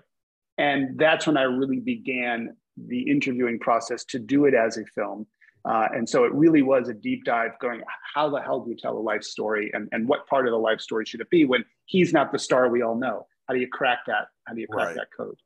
And 0.58 0.98
that's 0.98 1.26
when 1.26 1.36
I 1.36 1.42
really 1.42 1.80
began 1.80 2.56
the 2.76 3.10
interviewing 3.10 3.58
process 3.58 4.04
to 4.04 4.18
do 4.18 4.46
it 4.46 4.54
as 4.54 4.78
a 4.78 4.84
film. 4.86 5.26
Uh, 5.68 5.88
and 5.94 6.08
so 6.08 6.24
it 6.24 6.32
really 6.32 6.62
was 6.62 6.88
a 6.88 6.94
deep 6.94 7.24
dive 7.24 7.50
going, 7.60 7.82
how 8.14 8.30
the 8.30 8.40
hell 8.40 8.60
do 8.60 8.70
you 8.70 8.76
tell 8.76 8.96
a 8.96 9.00
life 9.00 9.24
story 9.24 9.70
and, 9.74 9.88
and 9.90 10.06
what 10.06 10.26
part 10.28 10.46
of 10.46 10.52
the 10.52 10.58
life 10.58 10.80
story 10.80 11.04
should 11.04 11.20
it 11.20 11.28
be 11.28 11.44
when 11.44 11.64
he's 11.86 12.12
not 12.12 12.30
the 12.30 12.38
star 12.38 12.68
we 12.68 12.82
all 12.82 12.94
know? 12.94 13.26
How 13.48 13.54
do 13.54 13.60
you 13.60 13.68
crack 13.68 14.00
that? 14.06 14.28
How 14.46 14.54
do 14.54 14.60
you 14.60 14.68
crack 14.68 14.88
right. 14.88 14.96
that 14.96 15.08
code? 15.16 15.36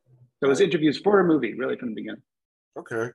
So 0.40 0.46
it 0.46 0.48
was 0.48 0.60
interviews 0.60 0.98
for 0.98 1.20
a 1.20 1.24
movie, 1.24 1.54
really 1.54 1.76
from 1.76 1.90
the 1.90 1.94
beginning. 1.94 2.22
Okay. 2.78 3.10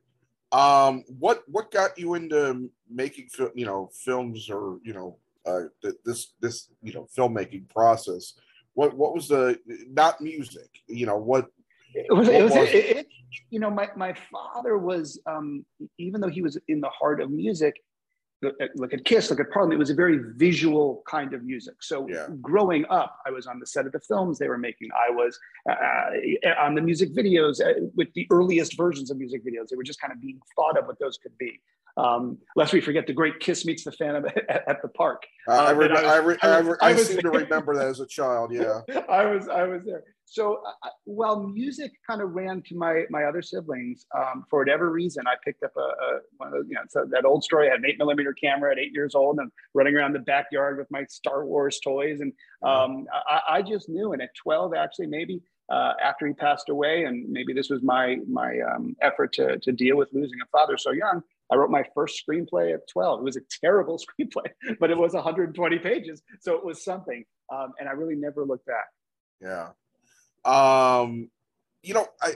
Um, 0.51 1.03
what 1.07 1.43
what 1.47 1.71
got 1.71 1.97
you 1.97 2.13
into 2.13 2.69
making 2.89 3.29
you 3.55 3.65
know 3.65 3.89
films 3.93 4.49
or 4.49 4.79
you 4.83 4.93
know 4.93 5.17
uh, 5.45 5.63
this 6.03 6.33
this 6.39 6.69
you 6.83 6.93
know 6.93 7.07
filmmaking 7.17 7.67
process? 7.69 8.33
What 8.73 8.95
what 8.95 9.13
was 9.13 9.27
the 9.27 9.59
not 9.89 10.21
music? 10.21 10.69
You 10.87 11.07
know 11.07 11.17
what? 11.17 11.47
It 11.95 12.13
was, 12.13 12.27
it 12.27 12.43
was, 12.43 12.53
was 12.53 12.69
it? 12.69 12.97
It, 12.97 13.07
you 13.49 13.59
know 13.59 13.69
my 13.69 13.89
my 13.95 14.13
father 14.31 14.77
was 14.77 15.19
um, 15.25 15.65
even 15.97 16.21
though 16.21 16.29
he 16.29 16.41
was 16.41 16.57
in 16.67 16.81
the 16.81 16.89
heart 16.89 17.21
of 17.21 17.31
music, 17.31 17.75
look 18.41 18.55
at, 18.61 18.69
look 18.75 18.93
at 18.93 19.05
Kiss, 19.05 19.29
look 19.29 19.39
at 19.39 19.49
Parliament. 19.49 19.77
It 19.77 19.79
was 19.79 19.89
a 19.89 19.95
very 19.95 20.19
visual 20.35 21.03
kind 21.07 21.33
of 21.33 21.43
music. 21.43 21.75
So 21.81 22.07
yeah. 22.07 22.27
growing 22.41 22.85
up, 22.89 23.17
I 23.25 23.31
was 23.31 23.47
on 23.47 23.59
the 23.59 23.65
set 23.65 23.85
of 23.85 23.91
the 23.91 23.99
films 23.99 24.37
they 24.37 24.47
were 24.47 24.57
making. 24.57 24.89
I 24.93 25.11
was 25.11 25.37
uh, 25.69 25.73
uh, 25.73 26.53
on 26.59 26.75
the 26.75 26.81
music 26.81 27.13
videos 27.13 27.61
uh, 27.61 27.87
with 27.95 28.09
the 28.13 28.27
earliest 28.29 28.77
versions 28.77 29.11
of 29.11 29.17
music 29.17 29.45
videos. 29.45 29.67
They 29.69 29.75
were 29.75 29.83
just 29.83 29.99
kind 29.99 30.13
of 30.13 30.21
being 30.21 30.39
thought 30.55 30.77
of 30.77 30.85
what 30.85 30.99
those 30.99 31.17
could 31.17 31.37
be. 31.37 31.61
Um, 31.97 32.39
lest 32.57 32.73
we 32.73 32.81
forget 32.81 33.07
the 33.07 33.13
great 33.13 33.39
Kiss 33.39 33.65
meets 33.65 33.85
the 33.85 33.91
Phantom 33.91 34.25
at, 34.49 34.67
at 34.67 34.81
the 34.81 34.89
park. 34.89 35.23
Uh, 35.47 35.51
I, 35.51 35.71
re- 35.71 35.89
I, 35.89 36.17
re- 36.17 36.37
I, 36.41 36.57
re- 36.59 36.77
I, 36.81 36.95
seem 36.97 37.21
to 37.21 37.29
remember 37.29 37.75
that 37.77 37.87
as 37.87 38.01
a 38.01 38.05
child. 38.05 38.51
Yeah, 38.51 38.81
I 39.09 39.25
was 39.25 39.47
I 39.47 39.63
was 39.63 39.83
there. 39.85 40.03
So 40.25 40.61
uh, 40.83 40.89
while 41.05 41.43
music 41.43 41.93
kind 42.07 42.21
of 42.21 42.31
ran 42.31 42.61
to 42.63 42.75
my 42.75 43.03
my 43.09 43.23
other 43.23 43.41
siblings, 43.41 44.05
um, 44.15 44.43
for 44.49 44.59
whatever 44.59 44.91
reason, 44.91 45.25
I 45.27 45.35
picked 45.43 45.63
up 45.63 45.71
a, 45.77 45.79
a 45.79 46.19
one 46.37 46.47
of 46.47 46.53
those, 46.53 46.65
you 46.67 46.75
know, 46.75 46.81
so 46.89 47.05
that 47.11 47.25
old 47.25 47.43
story. 47.43 47.67
I 47.67 47.71
had 47.71 47.79
an 47.79 47.85
eight 47.85 47.97
millimeter 47.99 48.33
camera 48.33 48.71
at 48.71 48.79
eight 48.79 48.91
years 48.91 49.15
old 49.15 49.37
and 49.39 49.51
running 49.73 49.95
around 49.95 50.13
the 50.13 50.19
backyard 50.19 50.77
with 50.77 50.87
my 50.89 51.05
Star 51.05 51.45
Wars 51.45 51.79
toys, 51.83 52.21
and 52.21 52.33
um, 52.63 53.05
I, 53.27 53.57
I, 53.57 53.61
just 53.61 53.87
knew. 53.87 54.13
And 54.13 54.21
at 54.21 54.29
twelve, 54.35 54.73
actually, 54.73 55.07
maybe 55.07 55.41
uh, 55.69 55.93
after 56.03 56.25
he 56.25 56.33
passed 56.33 56.69
away, 56.69 57.05
and 57.05 57.29
maybe 57.29 57.53
this 57.53 57.69
was 57.69 57.83
my 57.83 58.17
my 58.27 58.59
um, 58.59 58.95
effort 59.01 59.31
to 59.33 59.59
to 59.59 59.71
deal 59.71 59.95
with 59.95 60.09
losing 60.11 60.39
a 60.41 60.47
father 60.47 60.77
so 60.77 60.91
young. 60.91 61.21
I 61.51 61.55
wrote 61.55 61.69
my 61.69 61.83
first 61.93 62.23
screenplay 62.27 62.73
at 62.73 62.87
12. 62.91 63.19
It 63.19 63.23
was 63.23 63.37
a 63.37 63.41
terrible 63.61 63.99
screenplay, 64.19 64.77
but 64.79 64.89
it 64.89 64.97
was 64.97 65.13
120 65.13 65.77
pages. 65.77 66.23
So 66.41 66.55
it 66.55 66.65
was 66.65 66.83
something. 66.83 67.23
Um, 67.53 67.73
and 67.79 67.87
I 67.87 67.91
really 67.91 68.15
never 68.15 68.43
looked 68.43 68.65
back. 68.65 68.87
Yeah. 69.39 69.69
Um, 70.45 71.29
you 71.83 71.93
know, 71.93 72.07
I 72.21 72.33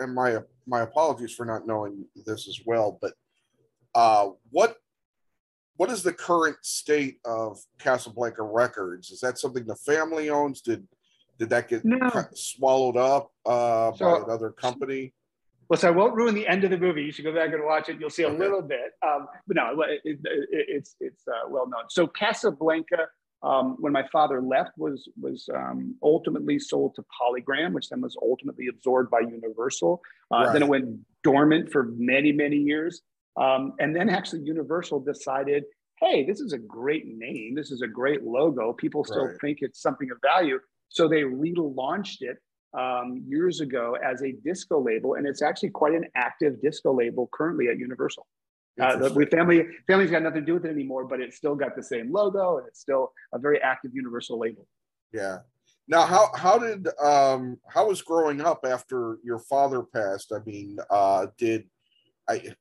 and 0.00 0.14
my 0.14 0.38
my 0.66 0.80
apologies 0.82 1.34
for 1.34 1.44
not 1.44 1.66
knowing 1.66 2.04
this 2.26 2.48
as 2.48 2.60
well, 2.64 2.98
but 3.00 3.12
uh, 3.94 4.30
what 4.50 4.76
what 5.76 5.90
is 5.90 6.02
the 6.02 6.12
current 6.12 6.56
state 6.62 7.18
of 7.24 7.58
Casablanca 7.78 8.42
Records? 8.42 9.10
Is 9.10 9.20
that 9.20 9.38
something 9.38 9.64
the 9.64 9.76
family 9.76 10.30
owns? 10.30 10.60
Did 10.60 10.86
did 11.38 11.50
that 11.50 11.68
get 11.68 11.84
no. 11.84 12.10
swallowed 12.34 12.96
up 12.96 13.30
uh, 13.46 13.92
so, 13.92 14.04
by 14.04 14.24
another 14.24 14.50
company? 14.50 15.14
Well, 15.68 15.78
so 15.78 15.88
I 15.88 15.90
won't 15.90 16.14
ruin 16.14 16.34
the 16.34 16.48
end 16.48 16.64
of 16.64 16.70
the 16.70 16.78
movie. 16.78 17.02
You 17.02 17.12
should 17.12 17.26
go 17.26 17.34
back 17.34 17.52
and 17.52 17.62
watch 17.62 17.88
it. 17.88 18.00
You'll 18.00 18.10
see 18.10 18.24
a 18.24 18.28
okay. 18.28 18.38
little 18.38 18.62
bit, 18.62 18.92
um, 19.06 19.28
but 19.46 19.56
no, 19.56 19.82
it, 19.82 20.00
it, 20.04 20.18
it, 20.24 20.48
it's 20.50 20.96
it's 20.98 21.28
uh, 21.28 21.48
well 21.48 21.68
known. 21.68 21.84
So 21.90 22.06
Casablanca 22.06 23.06
um, 23.42 23.76
when 23.78 23.92
my 23.92 24.06
father 24.10 24.40
left 24.40 24.72
was 24.76 25.08
was 25.20 25.48
um, 25.54 25.94
ultimately 26.02 26.58
sold 26.58 26.94
to 26.96 27.04
Polygram, 27.20 27.72
which 27.72 27.88
then 27.88 28.00
was 28.00 28.16
ultimately 28.20 28.66
absorbed 28.68 29.10
by 29.10 29.20
Universal. 29.20 30.00
Uh, 30.32 30.36
right. 30.36 30.52
Then 30.52 30.62
it 30.62 30.68
went 30.68 30.98
dormant 31.22 31.70
for 31.70 31.84
many 31.96 32.32
many 32.32 32.56
years, 32.56 33.02
um, 33.36 33.74
and 33.78 33.94
then 33.94 34.08
actually 34.08 34.42
Universal 34.42 35.00
decided, 35.00 35.64
hey, 36.00 36.24
this 36.24 36.40
is 36.40 36.52
a 36.52 36.58
great 36.58 37.06
name, 37.06 37.54
this 37.54 37.70
is 37.70 37.82
a 37.82 37.88
great 37.88 38.24
logo. 38.24 38.72
People 38.72 39.04
still 39.04 39.26
right. 39.26 39.40
think 39.40 39.58
it's 39.60 39.80
something 39.80 40.10
of 40.10 40.18
value, 40.20 40.58
so 40.88 41.06
they 41.06 41.22
relaunched 41.22 42.22
it 42.22 42.38
um, 42.76 43.22
years 43.26 43.60
ago 43.60 43.96
as 44.04 44.22
a 44.22 44.32
disco 44.44 44.82
label, 44.82 45.14
and 45.14 45.26
it's 45.26 45.42
actually 45.42 45.70
quite 45.70 45.94
an 45.94 46.04
active 46.16 46.60
disco 46.60 46.92
label 46.92 47.28
currently 47.32 47.68
at 47.68 47.78
Universal. 47.78 48.26
Uh, 48.78 48.96
the 48.96 49.26
family 49.26 49.66
family's 49.86 50.10
got 50.10 50.22
nothing 50.22 50.40
to 50.40 50.46
do 50.46 50.54
with 50.54 50.64
it 50.64 50.70
anymore, 50.70 51.04
but 51.04 51.20
it's 51.20 51.36
still 51.36 51.54
got 51.54 51.74
the 51.74 51.82
same 51.82 52.12
logo 52.12 52.58
and 52.58 52.66
it's 52.66 52.80
still 52.80 53.12
a 53.32 53.38
very 53.38 53.60
active 53.60 53.92
universal 53.94 54.38
label. 54.38 54.66
Yeah. 55.12 55.38
Now, 55.88 56.02
how 56.02 56.30
how 56.34 56.58
did 56.58 56.86
um 56.98 57.58
how 57.66 57.88
was 57.88 58.02
growing 58.02 58.40
up 58.40 58.64
after 58.64 59.18
your 59.24 59.38
father 59.38 59.82
passed? 59.82 60.32
I 60.32 60.40
mean, 60.44 60.78
uh, 60.90 61.26
did 61.38 61.64
I 62.28 62.54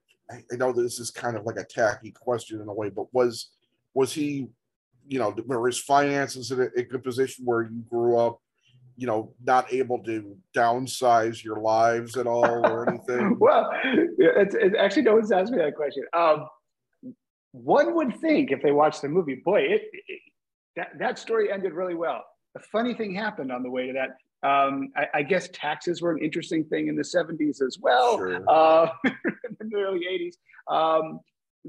I 0.51 0.55
know 0.55 0.71
this 0.71 0.99
is 0.99 1.11
kind 1.11 1.37
of 1.37 1.45
like 1.45 1.57
a 1.57 1.63
tacky 1.63 2.11
question 2.11 2.61
in 2.61 2.67
a 2.67 2.73
way, 2.73 2.89
but 2.89 3.13
was 3.13 3.49
was 3.93 4.13
he, 4.13 4.47
you 5.07 5.19
know, 5.19 5.35
were 5.45 5.67
his 5.67 5.79
finances 5.79 6.51
in 6.51 6.61
a, 6.61 6.67
a 6.77 6.83
good 6.83 7.03
position 7.03 7.45
where 7.45 7.63
you 7.63 7.83
grew 7.89 8.17
up 8.17 8.39
you 8.97 9.07
know 9.07 9.33
not 9.43 9.71
able 9.71 9.99
to 10.03 10.35
downsize 10.55 11.43
your 11.43 11.59
lives 11.61 12.17
at 12.17 12.27
all 12.27 12.65
or 12.65 12.89
anything? 12.89 13.37
Well 13.39 13.69
it's, 13.83 14.55
it's, 14.55 14.75
actually 14.77 15.03
no 15.03 15.13
one's 15.13 15.31
asked 15.31 15.51
me 15.51 15.59
that 15.59 15.75
question. 15.75 16.03
Um, 16.13 16.47
one 17.51 17.95
would 17.95 18.19
think 18.19 18.51
if 18.51 18.61
they 18.61 18.71
watched 18.71 19.01
the 19.01 19.09
movie 19.09 19.41
boy 19.45 19.61
it, 19.61 19.83
it, 19.93 20.19
that, 20.75 20.89
that 20.99 21.19
story 21.19 21.51
ended 21.51 21.73
really 21.73 21.95
well. 21.95 22.23
A 22.55 22.59
funny 22.59 22.93
thing 22.93 23.13
happened 23.13 23.51
on 23.51 23.63
the 23.63 23.69
way 23.69 23.87
to 23.87 23.93
that. 23.93 24.47
Um, 24.47 24.89
I, 24.95 25.07
I, 25.15 25.23
guess 25.23 25.49
taxes 25.51 25.99
were 25.99 26.11
an 26.11 26.23
interesting 26.23 26.63
thing 26.65 26.89
in 26.89 26.95
the 26.95 27.01
70s 27.01 27.59
as 27.59 27.79
well 27.81 28.17
sure. 28.17 28.43
uh, 28.47 28.87
in 29.05 29.69
the 29.69 29.77
early 29.77 30.01
80s 30.01 30.35
um, 30.71 31.19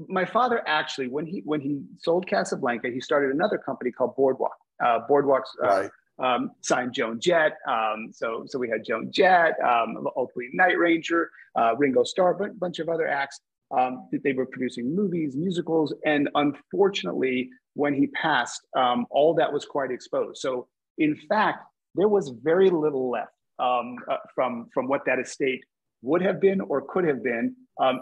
my 0.07 0.23
father 0.23 0.61
actually 0.67 1.07
when 1.07 1.25
he 1.25 1.41
when 1.45 1.59
he 1.59 1.81
sold 1.97 2.27
casablanca 2.27 2.89
he 2.89 3.01
started 3.01 3.31
another 3.31 3.57
company 3.57 3.91
called 3.91 4.15
boardwalk 4.15 4.55
uh, 4.85 4.99
boardwalk's 5.07 5.51
uh, 5.63 5.67
right 5.67 5.91
um, 6.19 6.51
signed 6.61 6.93
Joan 6.93 7.19
Jett. 7.19 7.53
Um, 7.67 8.09
so, 8.11 8.45
so 8.47 8.59
we 8.59 8.69
had 8.69 8.83
Joan 8.85 9.11
Jett, 9.11 9.53
um, 9.61 10.07
ultimately 10.15 10.49
Night 10.53 10.77
Ranger, 10.77 11.29
uh, 11.57 11.75
Ringo 11.77 12.03
Starr, 12.03 12.41
a 12.43 12.53
bunch 12.53 12.79
of 12.79 12.89
other 12.89 13.07
acts. 13.07 13.39
Um, 13.71 14.09
they 14.23 14.33
were 14.33 14.47
producing 14.47 14.95
movies, 14.95 15.35
musicals, 15.35 15.93
and 16.05 16.27
unfortunately, 16.35 17.49
when 17.75 17.93
he 17.93 18.07
passed, 18.07 18.61
um, 18.75 19.05
all 19.11 19.35
that 19.35 19.51
was 19.51 19.65
quite 19.65 19.91
exposed. 19.91 20.41
So, 20.41 20.67
in 20.97 21.15
fact, 21.29 21.65
there 21.93 22.07
was 22.07 22.29
very 22.41 22.69
little 22.69 23.11
left 23.11 23.31
um, 23.59 23.97
uh, 24.09 24.17
from 24.33 24.67
from 24.73 24.87
what 24.87 25.01
that 25.05 25.19
estate 25.19 25.63
would 26.01 26.21
have 26.21 26.41
been 26.41 26.61
or 26.61 26.81
could 26.81 27.05
have 27.05 27.23
been. 27.23 27.55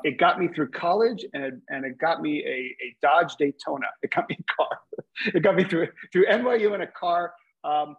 It 0.03 0.17
got 0.17 0.39
me 0.39 0.47
through 0.47 0.69
college, 0.69 1.25
and 1.33 1.43
it, 1.43 1.53
and 1.69 1.85
it 1.85 1.97
got 1.97 2.21
me 2.21 2.43
a, 2.45 2.75
a 2.83 2.95
Dodge 3.01 3.35
Daytona. 3.35 3.87
It 4.01 4.11
got 4.11 4.29
me 4.29 4.37
a 4.39 4.53
car. 4.53 4.79
it 5.35 5.43
got 5.43 5.55
me 5.55 5.65
through 5.65 5.89
through 6.13 6.27
NYU 6.27 6.75
in 6.75 6.81
a 6.81 6.87
car. 6.87 7.33
Um, 7.65 7.97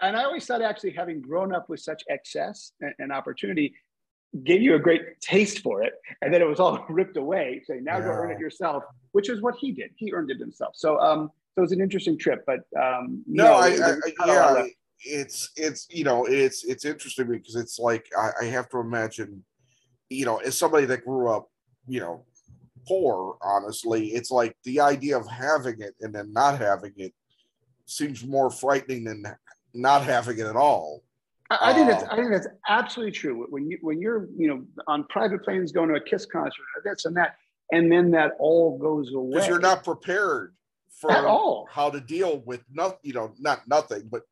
and 0.00 0.16
I 0.16 0.24
always 0.24 0.46
thought 0.46 0.62
actually 0.62 0.92
having 0.92 1.20
grown 1.20 1.54
up 1.54 1.68
with 1.68 1.80
such 1.80 2.02
excess 2.08 2.72
and, 2.80 2.92
and, 2.98 3.12
opportunity 3.12 3.74
gave 4.44 4.62
you 4.62 4.74
a 4.74 4.78
great 4.78 5.20
taste 5.20 5.60
for 5.60 5.82
it. 5.82 5.94
And 6.22 6.32
then 6.32 6.42
it 6.42 6.48
was 6.48 6.60
all 6.60 6.84
ripped 6.88 7.16
away. 7.16 7.62
Say, 7.66 7.80
now 7.80 7.98
yeah. 7.98 8.04
go 8.04 8.10
earn 8.10 8.30
it 8.30 8.38
yourself, 8.38 8.84
which 9.12 9.28
is 9.28 9.40
what 9.40 9.56
he 9.56 9.72
did. 9.72 9.90
He 9.96 10.12
earned 10.12 10.30
it 10.30 10.38
himself. 10.38 10.74
So, 10.76 10.98
um, 11.00 11.30
so 11.54 11.60
it 11.62 11.62
was 11.62 11.72
an 11.72 11.80
interesting 11.80 12.18
trip, 12.18 12.44
but 12.46 12.60
um, 12.80 13.22
no, 13.26 13.44
no 13.44 13.52
I, 13.54 13.68
I, 13.68 14.26
yeah, 14.26 14.66
it's, 15.00 15.50
it's, 15.56 15.86
you 15.90 16.04
know, 16.04 16.24
it's, 16.26 16.64
it's 16.64 16.84
interesting 16.84 17.28
because 17.28 17.56
it's 17.56 17.78
like, 17.78 18.06
I, 18.16 18.30
I 18.42 18.44
have 18.46 18.68
to 18.70 18.78
imagine, 18.78 19.42
you 20.08 20.24
know, 20.24 20.36
as 20.36 20.58
somebody 20.58 20.86
that 20.86 21.04
grew 21.04 21.30
up, 21.30 21.48
you 21.88 22.00
know, 22.00 22.24
poor, 22.86 23.36
honestly, 23.42 24.08
it's 24.08 24.30
like 24.30 24.56
the 24.64 24.80
idea 24.80 25.16
of 25.18 25.26
having 25.28 25.80
it 25.80 25.94
and 26.00 26.14
then 26.14 26.32
not 26.32 26.58
having 26.58 26.92
it 26.96 27.12
seems 27.86 28.24
more 28.24 28.50
frightening 28.50 29.04
than 29.04 29.24
not 29.74 30.02
having 30.02 30.38
it 30.38 30.46
at 30.46 30.56
all. 30.56 31.02
I, 31.50 31.70
I 31.70 31.74
think 31.74 31.88
that's 31.88 32.02
um, 32.04 32.08
I 32.10 32.16
think 32.16 32.30
that's 32.30 32.48
absolutely 32.68 33.12
true. 33.12 33.46
When 33.48 33.70
you 33.70 33.78
when 33.80 34.00
you're 34.00 34.28
you 34.36 34.48
know 34.48 34.64
on 34.86 35.04
private 35.04 35.44
planes 35.44 35.72
going 35.72 35.88
to 35.88 35.94
a 35.94 36.00
Kiss 36.00 36.26
concert, 36.26 36.62
this 36.84 37.04
and 37.04 37.16
that, 37.16 37.36
and 37.72 37.90
then 37.90 38.10
that 38.12 38.32
all 38.38 38.78
goes 38.78 39.12
away 39.12 39.30
because 39.34 39.48
you're 39.48 39.60
not 39.60 39.84
prepared 39.84 40.54
for 41.00 41.12
at 41.12 41.24
all 41.24 41.68
how 41.70 41.88
to 41.88 42.00
deal 42.00 42.40
with 42.40 42.60
not 42.72 42.98
you 43.02 43.12
know 43.12 43.32
not 43.38 43.60
nothing 43.68 44.08
but 44.10 44.22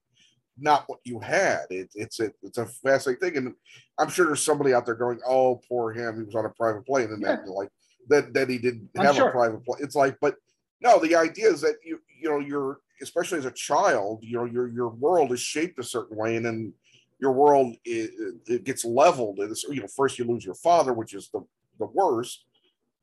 not 0.58 0.84
what 0.86 1.00
you 1.04 1.20
had. 1.20 1.66
It, 1.70 1.90
it's 1.94 2.20
a 2.20 2.32
it's 2.42 2.58
a 2.58 2.66
fascinating 2.66 3.20
thing, 3.20 3.36
and 3.36 3.54
I'm 3.98 4.08
sure 4.08 4.26
there's 4.26 4.44
somebody 4.44 4.72
out 4.74 4.86
there 4.86 4.94
going, 4.94 5.20
"Oh, 5.26 5.60
poor 5.68 5.92
him. 5.92 6.16
He 6.16 6.22
was 6.22 6.34
on 6.34 6.46
a 6.46 6.50
private 6.50 6.86
plane, 6.86 7.10
and 7.10 7.20
yeah. 7.20 7.36
then 7.36 7.46
like 7.46 7.68
that 8.08 8.32
that 8.34 8.48
he 8.48 8.58
didn't 8.58 8.90
have 8.96 9.16
sure. 9.16 9.28
a 9.28 9.32
private 9.32 9.64
plane." 9.64 9.82
It's 9.82 9.96
like, 9.96 10.16
but 10.20 10.36
no, 10.80 10.98
the 10.98 11.16
idea 11.16 11.48
is 11.48 11.60
that 11.62 11.76
you 11.84 12.00
you 12.20 12.28
know 12.28 12.38
you're 12.38 12.80
especially 13.02 13.38
as 13.38 13.44
a 13.44 13.50
child, 13.50 14.20
you 14.22 14.36
know, 14.36 14.44
your 14.44 14.68
your 14.68 14.88
world 14.88 15.32
is 15.32 15.40
shaped 15.40 15.78
a 15.78 15.84
certain 15.84 16.16
way, 16.16 16.36
and 16.36 16.44
then 16.44 16.72
your 17.18 17.32
world 17.32 17.76
it, 17.84 18.64
gets 18.64 18.84
leveled. 18.84 19.38
And 19.38 19.56
you 19.70 19.80
know, 19.80 19.88
first 19.88 20.18
you 20.18 20.24
lose 20.24 20.44
your 20.44 20.54
father, 20.54 20.92
which 20.92 21.14
is 21.14 21.28
the 21.30 21.44
the 21.78 21.86
worst, 21.86 22.46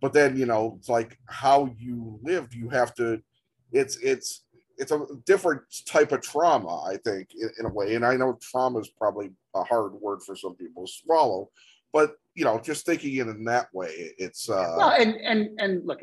but 0.03 0.11
then 0.11 0.35
you 0.35 0.45
know 0.45 0.75
it's 0.77 0.89
like 0.89 1.17
how 1.27 1.73
you 1.79 2.19
lived 2.21 2.53
you 2.53 2.67
have 2.67 2.93
to 2.93 3.21
it's 3.71 3.95
it's 3.97 4.43
it's 4.77 4.91
a 4.91 4.99
different 5.25 5.61
type 5.87 6.11
of 6.11 6.21
trauma 6.21 6.83
i 6.83 6.97
think 7.05 7.29
in, 7.39 7.49
in, 7.57 7.65
a 7.65 7.69
way 7.69 7.95
and 7.95 8.05
i 8.05 8.15
know 8.15 8.37
trauma 8.41 8.79
is 8.79 8.89
probably 8.89 9.31
a 9.55 9.63
hard 9.63 9.93
word 9.93 10.21
for 10.21 10.35
some 10.35 10.55
people 10.55 10.85
to 10.85 10.91
swallow 10.91 11.49
but 11.93 12.17
you 12.35 12.43
know 12.43 12.59
just 12.59 12.85
thinking 12.85 13.15
it 13.15 13.27
in 13.27 13.45
that 13.45 13.67
way 13.73 14.11
it's 14.17 14.49
uh 14.49 14.75
well 14.77 14.91
and 14.91 15.15
and 15.15 15.49
and 15.61 15.87
look 15.87 16.01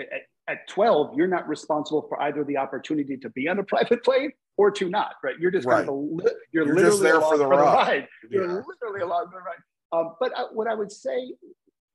at, 0.50 0.59
at 0.59 0.69
12 0.69 1.16
you're 1.16 1.26
not 1.26 1.49
responsible 1.49 2.07
for 2.09 2.21
either 2.23 2.45
the 2.45 2.57
opportunity 2.57 3.16
to 3.16 3.30
be 3.30 3.49
on 3.49 3.59
a 3.59 3.64
private 3.75 4.02
plane 4.04 4.33
or 4.57 4.71
to 4.71 4.88
not 4.88 5.14
right 5.23 5.37
you're 5.38 5.50
just 5.50 5.66
right. 5.66 5.87
kind 5.87 5.88
of 5.88 5.95
a, 5.95 6.30
you're, 6.52 6.66
you're 6.66 6.75
literally 6.75 7.02
there 7.02 7.21
for 7.21 7.37
the, 7.37 7.45
for 7.45 7.57
the 7.57 7.62
ride. 7.62 7.88
ride. 7.88 8.09
you're 8.30 8.47
yeah. 8.47 8.62
literally 8.66 9.00
along 9.00 9.26
the 9.33 9.38
ride 9.38 9.57
um, 9.92 10.14
but 10.21 10.33
uh, 10.37 10.47
what 10.52 10.66
i 10.66 10.75
would 10.75 10.92
say 10.92 11.33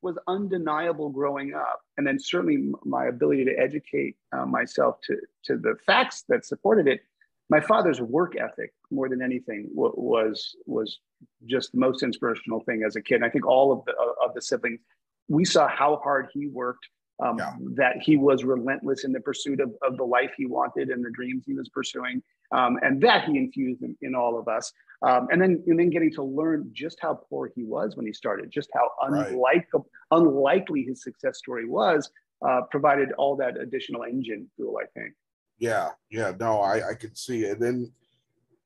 was 0.06 0.16
undeniable 0.28 1.08
growing 1.08 1.52
up, 1.54 1.80
and 1.96 2.06
then 2.06 2.18
certainly 2.18 2.72
my 2.84 3.06
ability 3.06 3.44
to 3.44 3.58
educate 3.58 4.16
uh, 4.32 4.46
myself 4.46 5.00
to 5.02 5.16
to 5.44 5.56
the 5.56 5.74
facts 5.84 6.24
that 6.28 6.44
supported 6.44 6.86
it. 6.86 7.00
My 7.48 7.60
father's 7.60 8.00
work 8.00 8.34
ethic, 8.36 8.72
more 8.90 9.08
than 9.08 9.22
anything, 9.22 9.68
w- 9.74 9.94
was 9.96 10.56
was 10.66 11.00
just 11.46 11.72
the 11.72 11.78
most 11.78 12.02
inspirational 12.02 12.60
thing 12.60 12.82
as 12.86 12.96
a 12.96 13.02
kid. 13.02 13.16
And 13.16 13.24
I 13.24 13.30
think 13.30 13.46
all 13.46 13.72
of 13.72 13.84
the 13.84 13.94
of 14.24 14.32
the 14.34 14.42
siblings, 14.42 14.80
we 15.28 15.44
saw 15.44 15.68
how 15.68 16.00
hard 16.02 16.28
he 16.32 16.46
worked. 16.46 16.86
Um, 17.18 17.38
yeah. 17.38 17.54
That 17.74 17.96
he 18.02 18.18
was 18.18 18.44
relentless 18.44 19.04
in 19.04 19.12
the 19.12 19.20
pursuit 19.20 19.60
of, 19.60 19.74
of 19.80 19.96
the 19.96 20.04
life 20.04 20.32
he 20.36 20.44
wanted 20.44 20.90
and 20.90 21.02
the 21.02 21.10
dreams 21.10 21.44
he 21.46 21.54
was 21.54 21.68
pursuing, 21.70 22.22
um, 22.52 22.78
and 22.82 23.00
that 23.02 23.24
he 23.24 23.38
infused 23.38 23.82
in, 23.82 23.96
in 24.02 24.14
all 24.14 24.38
of 24.38 24.48
us. 24.48 24.70
Um, 25.02 25.28
and 25.30 25.40
then 25.40 25.62
and 25.66 25.78
then 25.78 25.90
getting 25.90 26.12
to 26.12 26.22
learn 26.22 26.70
just 26.72 26.98
how 27.00 27.14
poor 27.28 27.50
he 27.54 27.64
was 27.64 27.96
when 27.96 28.06
he 28.06 28.12
started, 28.12 28.50
just 28.50 28.70
how 28.74 28.90
unlike, 29.02 29.66
right. 29.72 29.82
unlikely 30.10 30.82
his 30.82 31.02
success 31.02 31.38
story 31.38 31.66
was, 31.66 32.10
uh, 32.46 32.62
provided 32.70 33.12
all 33.12 33.34
that 33.36 33.58
additional 33.58 34.04
engine 34.04 34.50
fuel. 34.56 34.78
I 34.82 34.86
think. 34.98 35.14
Yeah, 35.58 35.90
yeah, 36.10 36.32
no, 36.38 36.60
I 36.60 36.90
I 36.90 36.94
could 36.94 37.16
see 37.16 37.44
it. 37.44 37.52
And 37.52 37.62
then 37.62 37.92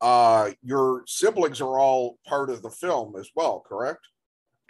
uh, 0.01 0.51
your 0.63 1.05
siblings 1.07 1.61
are 1.61 1.79
all 1.79 2.19
part 2.27 2.51
of 2.51 2.63
the 2.63 2.71
film 2.71 3.15
as 3.17 3.31
well, 3.37 3.65
correct? 3.65 4.09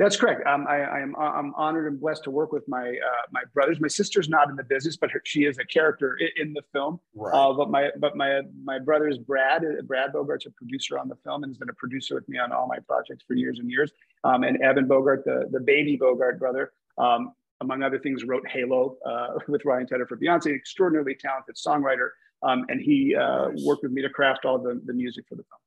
That's 0.01 0.17
correct. 0.17 0.47
Um, 0.47 0.67
I, 0.67 0.77
I, 0.81 1.01
am 1.01 1.15
I'm 1.15 1.53
honored 1.57 1.87
and 1.87 2.01
blessed 2.01 2.25
to 2.25 2.31
work 2.31 2.53
with 2.53 2.67
my 2.67 2.89
uh, 2.89 3.27
my 3.33 3.43
brothers. 3.53 3.83
My 3.83 3.89
sister's 3.89 4.31
not 4.31 4.49
in 4.49 4.57
the 4.57 4.65
business, 4.65 4.97
but 4.97 5.11
her, 5.11 5.21
she 5.27 5.45
is 5.45 5.59
a 5.59 5.65
character 5.65 6.17
in, 6.19 6.29
in 6.39 6.53
the 6.55 6.63
film. 6.73 6.99
Right. 7.15 7.35
Uh, 7.35 7.53
but 7.53 7.71
my 7.71 7.91
but 7.99 8.17
my 8.17 8.41
my 8.65 8.79
brother's 8.79 9.19
Brad 9.19 9.63
Brad 9.85 10.15
Bogart's 10.15 10.47
a 10.47 10.51
producer 10.53 10.99
on 10.99 11.09
the 11.09 11.17
film 11.17 11.45
and 11.45 11.51
has 11.51 11.59
been 11.59 11.69
a 11.69 11.75
producer 11.75 12.15
with 12.15 12.27
me 12.31 12.39
on 12.39 12.51
all 12.51 12.67
my 12.67 12.79
projects 12.79 13.25
for 13.29 13.35
years 13.35 13.59
and 13.59 13.71
years. 13.71 13.93
Um, 14.25 14.43
and 14.43 14.63
Evan 14.63 14.89
Bogart, 14.89 15.23
the 15.27 15.51
the 15.53 15.61
baby 15.61 15.97
Bogart 15.97 16.39
brother, 16.39 16.73
um, 16.97 17.35
among 17.61 17.83
other 17.83 17.99
things, 17.99 18.25
wrote 18.25 18.49
Halo 18.49 18.97
uh, 19.05 19.35
with 19.49 19.67
Ryan 19.67 19.87
Tedder 19.87 20.07
for 20.07 20.17
Beyonce. 20.17 20.47
An 20.47 20.55
extraordinarily 20.55 21.15
talented 21.15 21.57
songwriter, 21.57 22.09
um, 22.43 22.65
and 22.71 22.81
he 22.81 23.15
uh, 23.15 23.49
nice. 23.49 23.63
worked 23.67 23.83
with 23.83 23.93
me 23.93 24.01
to 24.01 24.09
craft 24.09 24.47
all 24.47 24.59
the 24.59 24.81
the 24.87 24.95
music 24.95 25.27
for 25.29 25.35
the 25.35 25.43
film 25.43 25.61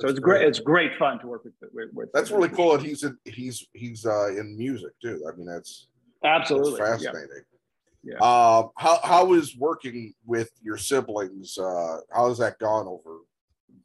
so 0.00 0.08
it's 0.08 0.18
great. 0.18 0.46
It's 0.46 0.58
great 0.58 0.92
fun 0.98 1.18
to 1.20 1.26
work 1.26 1.44
with. 1.44 1.54
with, 1.92 2.12
that's 2.12 2.30
really 2.30 2.48
cool, 2.48 2.74
and 2.74 2.84
he's 2.84 3.02
in, 3.02 3.18
he's 3.24 3.66
he's 3.74 4.06
uh, 4.06 4.28
in 4.28 4.56
music 4.56 4.92
too. 5.02 5.22
I 5.30 5.36
mean, 5.36 5.46
that's 5.46 5.88
absolutely 6.24 6.80
that's 6.80 7.04
fascinating. 7.04 7.44
Yeah. 8.02 8.14
yeah. 8.14 8.26
Uh, 8.26 8.68
how 8.76 8.98
how 9.04 9.32
is 9.34 9.56
working 9.56 10.14
with 10.24 10.50
your 10.62 10.78
siblings? 10.78 11.58
Uh, 11.58 11.98
how 12.10 12.28
has 12.28 12.38
that 12.38 12.58
gone 12.58 12.86
over 12.86 13.18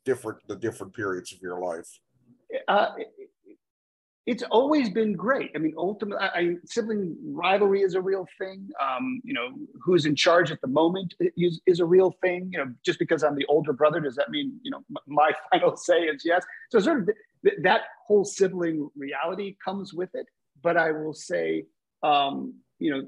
different 0.06 0.40
the 0.48 0.56
different 0.56 0.94
periods 0.94 1.34
of 1.34 1.42
your 1.42 1.60
life? 1.60 2.00
Uh, 2.68 2.92
it's 4.26 4.44
always 4.50 4.90
been 4.90 5.14
great. 5.14 5.52
I 5.56 5.60
mean, 5.60 5.76
ultimately, 5.78 6.18
I, 6.20 6.40
I, 6.40 6.56
sibling 6.66 7.16
rivalry 7.24 7.82
is 7.82 7.94
a 7.94 8.02
real 8.02 8.26
thing. 8.40 8.68
Um, 8.82 9.22
you 9.24 9.34
know, 9.34 9.50
who's 9.84 10.06
in 10.06 10.16
charge 10.16 10.52
at 10.52 10.60
the 10.62 10.68
moment 10.68 11.14
is, 11.38 11.62
is 11.68 11.80
a 11.80 11.86
real 11.86 12.12
thing. 12.22 12.50
You 12.52 12.60
know, 12.60 12.74
just 12.84 12.98
because 12.98 13.24
I'm 13.24 13.36
the 13.36 13.46
older 13.46 13.72
brother, 13.72 14.00
does 14.00 14.16
that 14.16 14.32
mean 14.32 14.60
you 14.64 14.72
know 14.72 14.84
my 15.08 15.32
final 15.52 15.78
say 15.78 16.02
is 16.02 16.24
yes? 16.26 16.44
So 16.72 16.80
sort 16.80 17.02
of 17.02 17.10
th- 17.44 17.58
that 17.62 17.82
whole 18.08 18.26
sibling 18.26 18.90
reality 18.96 19.58
comes 19.64 19.94
with 19.94 20.10
it. 20.16 20.26
But 20.64 20.76
I 20.76 20.92
will 20.92 21.14
say, 21.14 21.66
um, 22.02 22.56
you 22.80 22.92
know, 22.92 23.08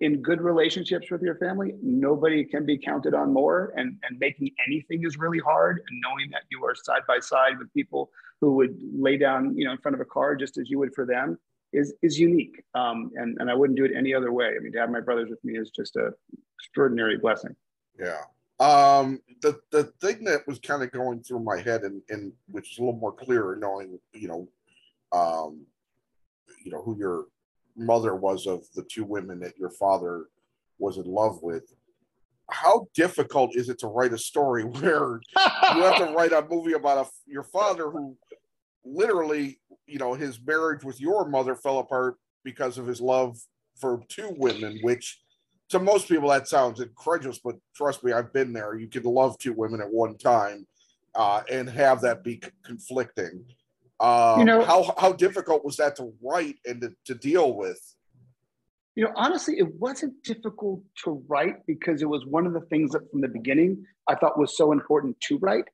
in 0.00 0.20
good 0.20 0.40
relationships 0.40 1.10
with 1.10 1.22
your 1.22 1.36
family, 1.36 1.74
nobody 1.82 2.44
can 2.44 2.66
be 2.66 2.76
counted 2.76 3.14
on 3.14 3.32
more. 3.32 3.72
And, 3.76 3.96
and 4.08 4.18
making 4.18 4.50
anything 4.66 5.04
is 5.04 5.16
really 5.16 5.38
hard. 5.38 5.82
And 5.88 6.00
knowing 6.00 6.30
that 6.32 6.42
you 6.50 6.64
are 6.64 6.74
side 6.74 7.02
by 7.06 7.18
side 7.20 7.58
with 7.58 7.72
people 7.72 8.10
who 8.40 8.54
would 8.56 8.76
lay 8.92 9.16
down, 9.16 9.56
you 9.56 9.64
know, 9.64 9.72
in 9.72 9.78
front 9.78 9.94
of 9.94 10.00
a 10.00 10.04
car 10.04 10.34
just 10.34 10.58
as 10.58 10.68
you 10.68 10.78
would 10.78 10.94
for 10.94 11.06
them 11.06 11.38
is 11.72 11.94
is 12.02 12.18
unique. 12.18 12.62
Um, 12.74 13.10
and 13.16 13.36
and 13.40 13.50
I 13.50 13.54
wouldn't 13.54 13.78
do 13.78 13.84
it 13.84 13.92
any 13.96 14.14
other 14.14 14.32
way. 14.32 14.54
I 14.56 14.58
mean, 14.60 14.72
to 14.72 14.78
have 14.78 14.90
my 14.90 15.00
brothers 15.00 15.30
with 15.30 15.42
me 15.44 15.56
is 15.58 15.70
just 15.70 15.96
a 15.96 16.12
extraordinary 16.58 17.18
blessing. 17.18 17.54
Yeah. 17.98 18.22
Um, 18.58 19.20
the 19.42 19.60
the 19.70 19.84
thing 20.00 20.24
that 20.24 20.46
was 20.46 20.58
kind 20.58 20.82
of 20.82 20.90
going 20.90 21.22
through 21.22 21.40
my 21.40 21.60
head, 21.60 21.82
and 21.82 22.02
and 22.08 22.32
which 22.50 22.72
is 22.72 22.78
a 22.78 22.80
little 22.82 22.98
more 22.98 23.12
clear, 23.12 23.56
knowing 23.56 23.98
you 24.14 24.28
know, 24.28 24.48
um, 25.12 25.66
you 26.64 26.70
know 26.70 26.82
who 26.82 26.96
your 26.96 27.26
mother 27.76 28.14
was 28.14 28.46
of 28.46 28.64
the 28.74 28.82
two 28.82 29.04
women 29.04 29.40
that 29.40 29.56
your 29.58 29.70
father 29.70 30.26
was 30.78 30.96
in 30.98 31.04
love 31.04 31.42
with 31.42 31.72
how 32.50 32.86
difficult 32.94 33.56
is 33.56 33.68
it 33.68 33.78
to 33.80 33.86
write 33.86 34.12
a 34.12 34.18
story 34.18 34.64
where 34.64 35.20
you 35.74 35.82
have 35.82 35.98
to 35.98 36.12
write 36.16 36.32
a 36.32 36.46
movie 36.48 36.74
about 36.74 37.06
a, 37.06 37.10
your 37.26 37.42
father 37.42 37.90
who 37.90 38.16
literally, 38.84 39.58
you 39.86 39.98
know, 39.98 40.14
his 40.14 40.40
marriage 40.40 40.84
with 40.84 41.00
your 41.00 41.28
mother 41.28 41.56
fell 41.56 41.78
apart 41.78 42.16
because 42.44 42.78
of 42.78 42.86
his 42.86 43.00
love 43.00 43.38
for 43.76 44.00
two 44.08 44.34
women, 44.38 44.78
which 44.82 45.20
to 45.68 45.80
most 45.80 46.08
people 46.08 46.28
that 46.28 46.46
sounds 46.46 46.80
incredulous, 46.80 47.40
but 47.42 47.56
trust 47.74 48.04
me, 48.04 48.12
I've 48.12 48.32
been 48.32 48.52
there. 48.52 48.76
You 48.76 48.86
can 48.86 49.02
love 49.02 49.36
two 49.38 49.52
women 49.52 49.80
at 49.80 49.90
one 49.90 50.16
time 50.16 50.66
uh, 51.16 51.42
and 51.50 51.68
have 51.68 52.00
that 52.02 52.22
be 52.22 52.40
conflicting. 52.64 53.44
Um, 53.98 54.40
you 54.40 54.44
know, 54.44 54.62
how 54.62 54.94
how 54.98 55.12
difficult 55.12 55.64
was 55.64 55.76
that 55.76 55.96
to 55.96 56.12
write 56.22 56.56
and 56.66 56.80
to, 56.82 56.92
to 57.06 57.14
deal 57.14 57.54
with? 57.54 57.80
You 58.94 59.04
know, 59.04 59.12
honestly, 59.14 59.58
it 59.58 59.74
wasn't 59.74 60.22
difficult 60.22 60.82
to 61.04 61.22
write 61.28 61.66
because 61.66 62.02
it 62.02 62.08
was 62.08 62.24
one 62.26 62.46
of 62.46 62.52
the 62.52 62.62
things 62.62 62.92
that 62.92 63.10
from 63.10 63.20
the 63.20 63.28
beginning 63.28 63.84
I 64.08 64.14
thought 64.14 64.38
was 64.38 64.56
so 64.56 64.72
important 64.72 65.20
to 65.22 65.38
write. 65.38 65.64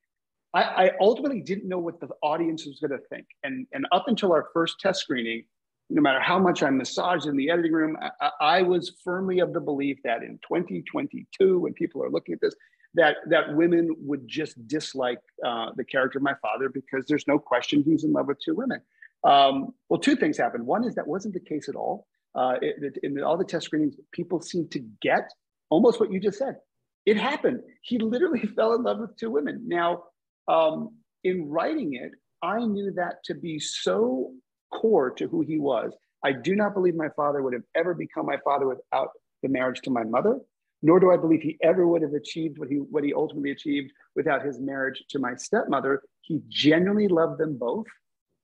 I, 0.54 0.62
I 0.62 0.90
ultimately 1.00 1.40
didn't 1.40 1.68
know 1.68 1.78
what 1.78 2.00
the 2.00 2.08
audience 2.22 2.66
was 2.66 2.78
going 2.80 2.90
to 2.90 3.06
think, 3.08 3.26
and 3.42 3.66
and 3.72 3.86
up 3.90 4.04
until 4.06 4.32
our 4.32 4.48
first 4.52 4.78
test 4.78 5.00
screening, 5.00 5.44
no 5.90 6.00
matter 6.00 6.20
how 6.20 6.38
much 6.38 6.62
I 6.62 6.70
massaged 6.70 7.26
in 7.26 7.36
the 7.36 7.50
editing 7.50 7.72
room, 7.72 7.96
I, 8.20 8.30
I 8.40 8.62
was 8.62 8.96
firmly 9.02 9.40
of 9.40 9.52
the 9.52 9.60
belief 9.60 9.98
that 10.04 10.22
in 10.22 10.38
2022, 10.48 11.58
when 11.58 11.72
people 11.74 12.02
are 12.02 12.10
looking 12.10 12.34
at 12.34 12.40
this, 12.40 12.54
that 12.94 13.16
that 13.28 13.54
women 13.54 13.94
would 13.98 14.28
just 14.28 14.66
dislike 14.66 15.20
uh, 15.44 15.70
the 15.76 15.84
character 15.84 16.18
of 16.18 16.22
my 16.22 16.34
father 16.42 16.68
because 16.68 17.06
there's 17.06 17.26
no 17.26 17.38
question 17.38 17.82
he's 17.82 18.04
in 18.04 18.12
love 18.12 18.26
with 18.26 18.38
two 18.44 18.54
women. 18.54 18.80
Um, 19.24 19.74
well, 19.88 20.00
two 20.00 20.16
things 20.16 20.36
happened. 20.36 20.66
One 20.66 20.84
is 20.84 20.94
that 20.96 21.06
wasn't 21.06 21.34
the 21.34 21.40
case 21.40 21.68
at 21.68 21.76
all. 21.76 22.06
Uh, 22.34 22.54
it, 22.60 22.98
in 23.02 23.22
all 23.22 23.36
the 23.36 23.44
test 23.44 23.66
screenings, 23.66 23.94
people 24.12 24.40
seemed 24.40 24.70
to 24.72 24.80
get 25.00 25.30
almost 25.70 26.00
what 26.00 26.12
you 26.12 26.18
just 26.18 26.38
said. 26.38 26.56
It 27.06 27.16
happened. 27.16 27.60
He 27.82 27.98
literally 27.98 28.40
fell 28.56 28.74
in 28.74 28.82
love 28.82 28.98
with 28.98 29.16
two 29.16 29.30
women. 29.30 29.62
Now, 29.66 30.04
um, 30.48 30.96
in 31.24 31.48
writing 31.48 31.94
it, 31.94 32.12
I 32.42 32.64
knew 32.64 32.92
that 32.96 33.22
to 33.24 33.34
be 33.34 33.58
so 33.58 34.32
core 34.72 35.10
to 35.10 35.28
who 35.28 35.42
he 35.42 35.58
was. 35.58 35.94
I 36.24 36.32
do 36.32 36.56
not 36.56 36.74
believe 36.74 36.94
my 36.94 37.08
father 37.16 37.42
would 37.42 37.52
have 37.52 37.62
ever 37.74 37.94
become 37.94 38.26
my 38.26 38.38
father 38.44 38.66
without 38.66 39.10
the 39.42 39.48
marriage 39.48 39.80
to 39.82 39.90
my 39.90 40.04
mother 40.04 40.38
nor 40.82 40.98
do 40.98 41.12
I 41.12 41.16
believe 41.16 41.40
he 41.42 41.58
ever 41.62 41.86
would 41.86 42.02
have 42.02 42.14
achieved 42.14 42.58
what 42.58 42.68
he 42.68 42.76
what 42.76 43.04
he 43.04 43.14
ultimately 43.14 43.52
achieved 43.52 43.92
without 44.16 44.44
his 44.44 44.58
marriage 44.58 45.04
to 45.10 45.18
my 45.18 45.34
stepmother. 45.36 46.02
He 46.20 46.42
genuinely 46.48 47.08
loved 47.08 47.38
them 47.38 47.56
both. 47.56 47.86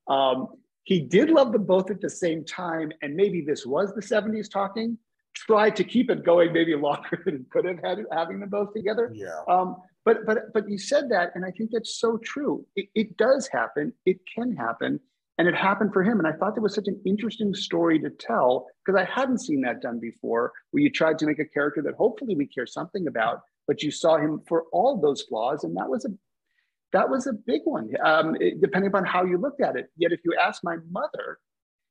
Um, 0.07 0.47
he 0.83 1.01
did 1.01 1.29
love 1.29 1.51
them 1.51 1.65
both 1.65 1.91
at 1.91 2.01
the 2.01 2.09
same 2.09 2.43
time, 2.43 2.91
and 3.01 3.15
maybe 3.15 3.41
this 3.41 3.65
was 3.65 3.93
the 3.93 4.01
70s 4.01 4.51
talking. 4.51 4.97
Tried 5.35 5.75
to 5.75 5.83
keep 5.83 6.09
it 6.09 6.25
going 6.25 6.51
maybe 6.51 6.75
longer 6.75 7.21
than 7.25 7.45
could 7.51 7.65
have 7.65 7.79
had 7.83 7.99
having 8.11 8.39
them 8.39 8.49
both 8.49 8.73
together. 8.73 9.11
Yeah. 9.13 9.41
Um, 9.47 9.77
but 10.05 10.25
but 10.25 10.53
but 10.53 10.69
you 10.69 10.77
said 10.77 11.09
that, 11.09 11.31
and 11.35 11.45
I 11.45 11.51
think 11.51 11.71
that's 11.71 11.99
so 11.99 12.17
true. 12.17 12.65
It, 12.75 12.87
it 12.95 13.17
does 13.17 13.47
happen. 13.47 13.93
It 14.05 14.19
can 14.33 14.55
happen. 14.55 14.99
And 15.39 15.47
it 15.47 15.55
happened 15.55 15.93
for 15.93 16.03
him. 16.03 16.19
And 16.19 16.27
I 16.27 16.33
thought 16.33 16.53
that 16.55 16.61
was 16.61 16.75
such 16.75 16.89
an 16.89 17.01
interesting 17.05 17.53
story 17.53 17.97
to 17.99 18.09
tell 18.09 18.67
because 18.85 18.99
I 18.99 19.05
hadn't 19.05 19.39
seen 19.39 19.61
that 19.61 19.81
done 19.81 19.97
before, 19.97 20.51
where 20.71 20.83
you 20.83 20.91
tried 20.91 21.17
to 21.19 21.25
make 21.25 21.39
a 21.39 21.45
character 21.45 21.81
that 21.81 21.95
hopefully 21.95 22.35
we 22.35 22.45
care 22.45 22.67
something 22.67 23.07
about, 23.07 23.39
but 23.65 23.81
you 23.81 23.89
saw 23.89 24.17
him 24.17 24.41
for 24.49 24.65
all 24.73 24.99
those 24.99 25.21
flaws. 25.21 25.63
And 25.63 25.77
that 25.77 25.89
was 25.89 26.03
a 26.03 26.09
that 26.91 27.09
was 27.09 27.25
a 27.25 27.33
big 27.33 27.61
one, 27.63 27.89
um, 28.03 28.35
it, 28.41 28.59
depending 28.59 28.89
upon 28.89 29.05
how 29.05 29.23
you 29.23 29.37
looked 29.37 29.61
at 29.61 29.77
it. 29.77 29.89
Yet 29.95 30.11
if 30.11 30.19
you 30.25 30.35
ask 30.39 30.61
my 30.63 30.75
mother, 30.91 31.39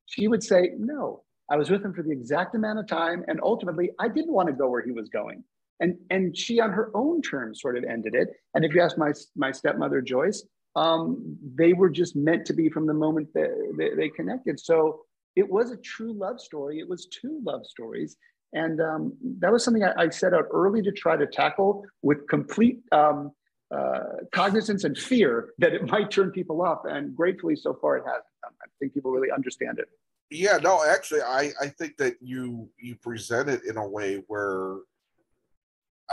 she 0.07 0.29
would 0.29 0.43
say, 0.43 0.73
no, 0.77 1.23
I 1.51 1.57
was 1.57 1.71
with 1.71 1.83
him 1.83 1.95
for 1.95 2.03
the 2.03 2.11
exact 2.11 2.55
amount 2.55 2.81
of 2.81 2.87
time. 2.87 3.25
And 3.29 3.41
ultimately, 3.43 3.91
I 3.99 4.09
didn't 4.09 4.33
want 4.33 4.49
to 4.49 4.53
go 4.53 4.69
where 4.69 4.83
he 4.83 4.91
was 4.91 5.09
going. 5.09 5.45
And, 5.81 5.97
and 6.11 6.37
she, 6.37 6.61
on 6.61 6.73
her 6.73 6.91
own 6.95 7.23
terms, 7.23 7.63
sort 7.63 7.79
of 7.79 7.85
ended 7.85 8.15
it. 8.15 8.29
And 8.55 8.65
if 8.65 8.75
you 8.75 8.83
ask 8.83 8.99
my, 8.99 9.13
my 9.37 9.53
stepmother, 9.53 10.03
Joyce, 10.03 10.45
um, 10.79 11.37
they 11.57 11.73
were 11.73 11.91
just 11.91 12.15
meant 12.15 12.45
to 12.47 12.53
be 12.53 12.69
from 12.69 12.87
the 12.87 12.95
moment 12.95 13.29
that 13.35 13.51
they, 13.77 13.91
they 13.97 14.09
connected. 14.09 14.61
So 14.61 15.01
it 15.35 15.49
was 15.49 15.71
a 15.71 15.77
true 15.79 16.13
love 16.13 16.41
story. 16.41 16.79
It 16.79 16.89
was 16.89 17.07
two 17.07 17.41
love 17.45 17.67
stories. 17.67 18.17
And 18.53 18.81
um, 18.81 19.13
that 19.41 19.51
was 19.53 19.65
something 19.65 19.85
I, 19.85 19.93
I, 19.97 20.09
set 20.09 20.33
out 20.33 20.47
early 20.51 20.81
to 20.83 20.93
try 20.93 21.17
to 21.17 21.27
tackle 21.27 21.85
with 22.03 22.27
complete 22.29 22.81
um, 22.93 23.33
uh, 23.75 24.25
cognizance 24.33 24.85
and 24.85 24.97
fear 24.97 25.51
that 25.59 25.75
it 25.75 25.87
might 25.91 26.11
turn 26.11 26.31
people 26.31 26.63
off. 26.63 26.83
And 26.85 27.15
gratefully, 27.15 27.57
so 27.57 27.75
far, 27.81 27.99
it 27.99 28.05
hasn't. 28.07 28.25
I 28.45 28.67
think 28.79 28.95
people 28.95 29.11
really 29.11 29.31
understand 29.31 29.79
it. 29.79 29.89
Yeah, 30.31 30.59
no, 30.63 30.85
actually, 30.85 31.23
I, 31.23 31.53
I 31.61 31.69
think 31.69 31.97
that 31.99 32.17
you 32.21 32.69
you 32.79 32.97
present 32.97 33.49
it 33.49 33.65
in 33.65 33.77
a 33.77 33.87
way 33.87 34.23
where 34.29 34.77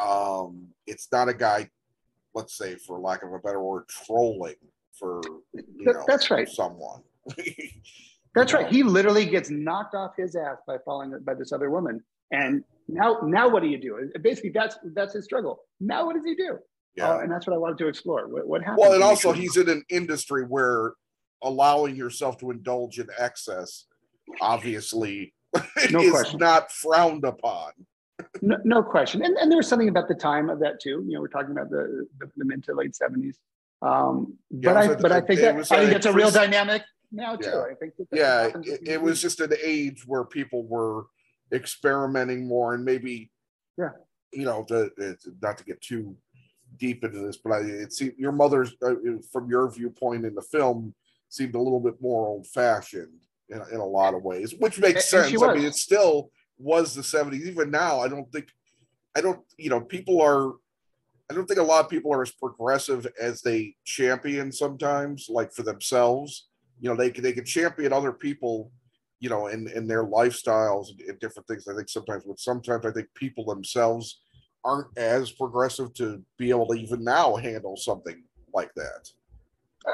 um, 0.01 0.67
it's 0.87 1.07
not 1.11 1.29
a 1.29 1.33
guy, 1.33 1.69
let's 2.35 2.57
say, 2.57 2.75
for 2.75 2.99
lack 2.99 3.23
of 3.23 3.33
a 3.33 3.39
better 3.39 3.61
word, 3.61 3.87
trolling 3.87 4.55
for 4.97 5.21
you 5.53 5.63
know, 5.79 6.03
that's 6.07 6.29
right 6.29 6.47
someone. 6.47 7.01
that's 8.35 8.53
know? 8.53 8.59
right. 8.59 8.71
He 8.71 8.83
literally 8.83 9.25
gets 9.25 9.49
knocked 9.49 9.95
off 9.95 10.11
his 10.17 10.35
ass 10.35 10.57
by 10.67 10.77
falling 10.85 11.17
by 11.25 11.33
this 11.33 11.51
other 11.51 11.69
woman, 11.69 12.03
and 12.31 12.63
now 12.87 13.19
now 13.23 13.49
what 13.49 13.63
do 13.63 13.69
you 13.69 13.79
do? 13.79 14.11
Basically, 14.21 14.51
that's 14.51 14.77
that's 14.93 15.13
his 15.13 15.25
struggle. 15.25 15.61
Now 15.79 16.05
what 16.05 16.15
does 16.15 16.25
he 16.25 16.35
do? 16.35 16.59
Yeah, 16.95 17.11
uh, 17.11 17.19
and 17.19 17.31
that's 17.31 17.47
what 17.47 17.53
I 17.53 17.57
wanted 17.57 17.77
to 17.79 17.87
explore. 17.87 18.27
What, 18.27 18.47
what 18.47 18.61
happens? 18.61 18.79
Well, 18.79 18.93
and 18.93 19.03
also 19.03 19.31
he's 19.31 19.57
in 19.57 19.69
an 19.69 19.83
industry 19.89 20.43
where 20.43 20.93
allowing 21.43 21.95
yourself 21.95 22.37
to 22.39 22.51
indulge 22.51 22.99
in 22.99 23.07
excess 23.17 23.85
obviously 24.41 25.33
no 25.91 25.99
is 25.99 26.11
question. 26.11 26.39
not 26.39 26.71
frowned 26.71 27.23
upon. 27.23 27.71
No, 28.41 28.57
no, 28.63 28.83
question. 28.83 29.23
And, 29.23 29.37
and 29.37 29.51
there 29.51 29.57
was 29.57 29.67
something 29.67 29.89
about 29.89 30.07
the 30.07 30.15
time 30.15 30.49
of 30.49 30.59
that 30.59 30.79
too. 30.79 31.03
You 31.07 31.13
know, 31.13 31.21
we're 31.21 31.27
talking 31.27 31.51
about 31.51 31.69
the, 31.69 32.07
the, 32.19 32.31
the 32.37 32.45
mid 32.45 32.63
to 32.65 32.73
late 32.73 32.93
70s. 32.93 33.35
Um, 33.81 34.37
yeah, 34.49 34.73
but 34.73 34.77
I, 34.77 34.95
but 34.95 35.11
I 35.11 35.21
think 35.21 35.41
that, 35.41 35.55
I 35.71 35.85
think 35.85 35.91
it's 35.91 36.05
a 36.05 36.13
real 36.13 36.31
dynamic 36.31 36.83
now 37.11 37.35
too. 37.35 37.49
Yeah. 37.49 37.63
I 37.71 37.73
think 37.75 37.93
that 37.97 38.07
yeah, 38.11 38.49
it, 38.63 38.87
it 38.87 39.01
was 39.01 39.21
just 39.21 39.39
an 39.41 39.53
age 39.63 40.03
where 40.07 40.23
people 40.23 40.65
were 40.65 41.05
experimenting 41.53 42.47
more 42.47 42.73
and 42.73 42.83
maybe, 42.85 43.31
yeah, 43.77 43.89
you 44.31 44.45
know, 44.45 44.65
the, 44.67 45.17
not 45.41 45.57
to 45.57 45.63
get 45.63 45.81
too 45.81 46.15
deep 46.77 47.03
into 47.03 47.19
this, 47.19 47.37
but 47.37 47.51
I, 47.51 47.59
it 47.59 47.93
seemed 47.93 48.13
your 48.17 48.31
mother's, 48.31 48.73
uh, 48.81 48.95
from 49.31 49.49
your 49.49 49.69
viewpoint 49.69 50.25
in 50.25 50.35
the 50.35 50.41
film, 50.41 50.93
seemed 51.29 51.55
a 51.55 51.59
little 51.59 51.79
bit 51.79 52.01
more 52.01 52.27
old 52.27 52.47
fashioned 52.47 53.25
in, 53.49 53.61
in 53.71 53.79
a 53.79 53.85
lot 53.85 54.13
of 54.13 54.23
ways, 54.23 54.53
which 54.57 54.79
makes 54.79 55.13
and, 55.13 55.25
sense. 55.27 55.43
I 55.43 55.53
mean, 55.53 55.65
it's 55.65 55.81
still 55.81 56.31
was 56.57 56.93
the 56.93 57.01
70s. 57.01 57.45
Even 57.45 57.71
now, 57.71 57.99
I 57.99 58.07
don't 58.07 58.31
think, 58.31 58.47
I 59.15 59.21
don't, 59.21 59.39
you 59.57 59.69
know, 59.69 59.81
people 59.81 60.21
are, 60.21 60.53
I 61.29 61.33
don't 61.33 61.47
think 61.47 61.59
a 61.59 61.63
lot 61.63 61.83
of 61.83 61.89
people 61.89 62.13
are 62.13 62.21
as 62.21 62.31
progressive 62.31 63.07
as 63.19 63.41
they 63.41 63.75
champion 63.83 64.51
sometimes, 64.51 65.27
like 65.29 65.51
for 65.53 65.63
themselves. 65.63 66.47
You 66.79 66.89
know, 66.89 66.95
they 66.95 67.09
can 67.09 67.23
they 67.23 67.33
can 67.33 67.45
champion 67.45 67.93
other 67.93 68.11
people, 68.11 68.71
you 69.19 69.29
know, 69.29 69.47
in, 69.47 69.67
in 69.69 69.87
their 69.87 70.05
lifestyles 70.05 70.89
and, 70.91 71.01
and 71.01 71.19
different 71.19 71.47
things. 71.47 71.67
I 71.67 71.73
think 71.73 71.89
sometimes, 71.89 72.25
but 72.25 72.39
sometimes 72.39 72.85
I 72.85 72.91
think 72.91 73.07
people 73.15 73.45
themselves 73.45 74.21
aren't 74.63 74.95
as 74.97 75.31
progressive 75.31 75.93
to 75.95 76.21
be 76.37 76.49
able 76.49 76.67
to 76.67 76.73
even 76.73 77.03
now 77.03 77.35
handle 77.35 77.77
something 77.77 78.23
like 78.53 78.73
that. 78.75 79.09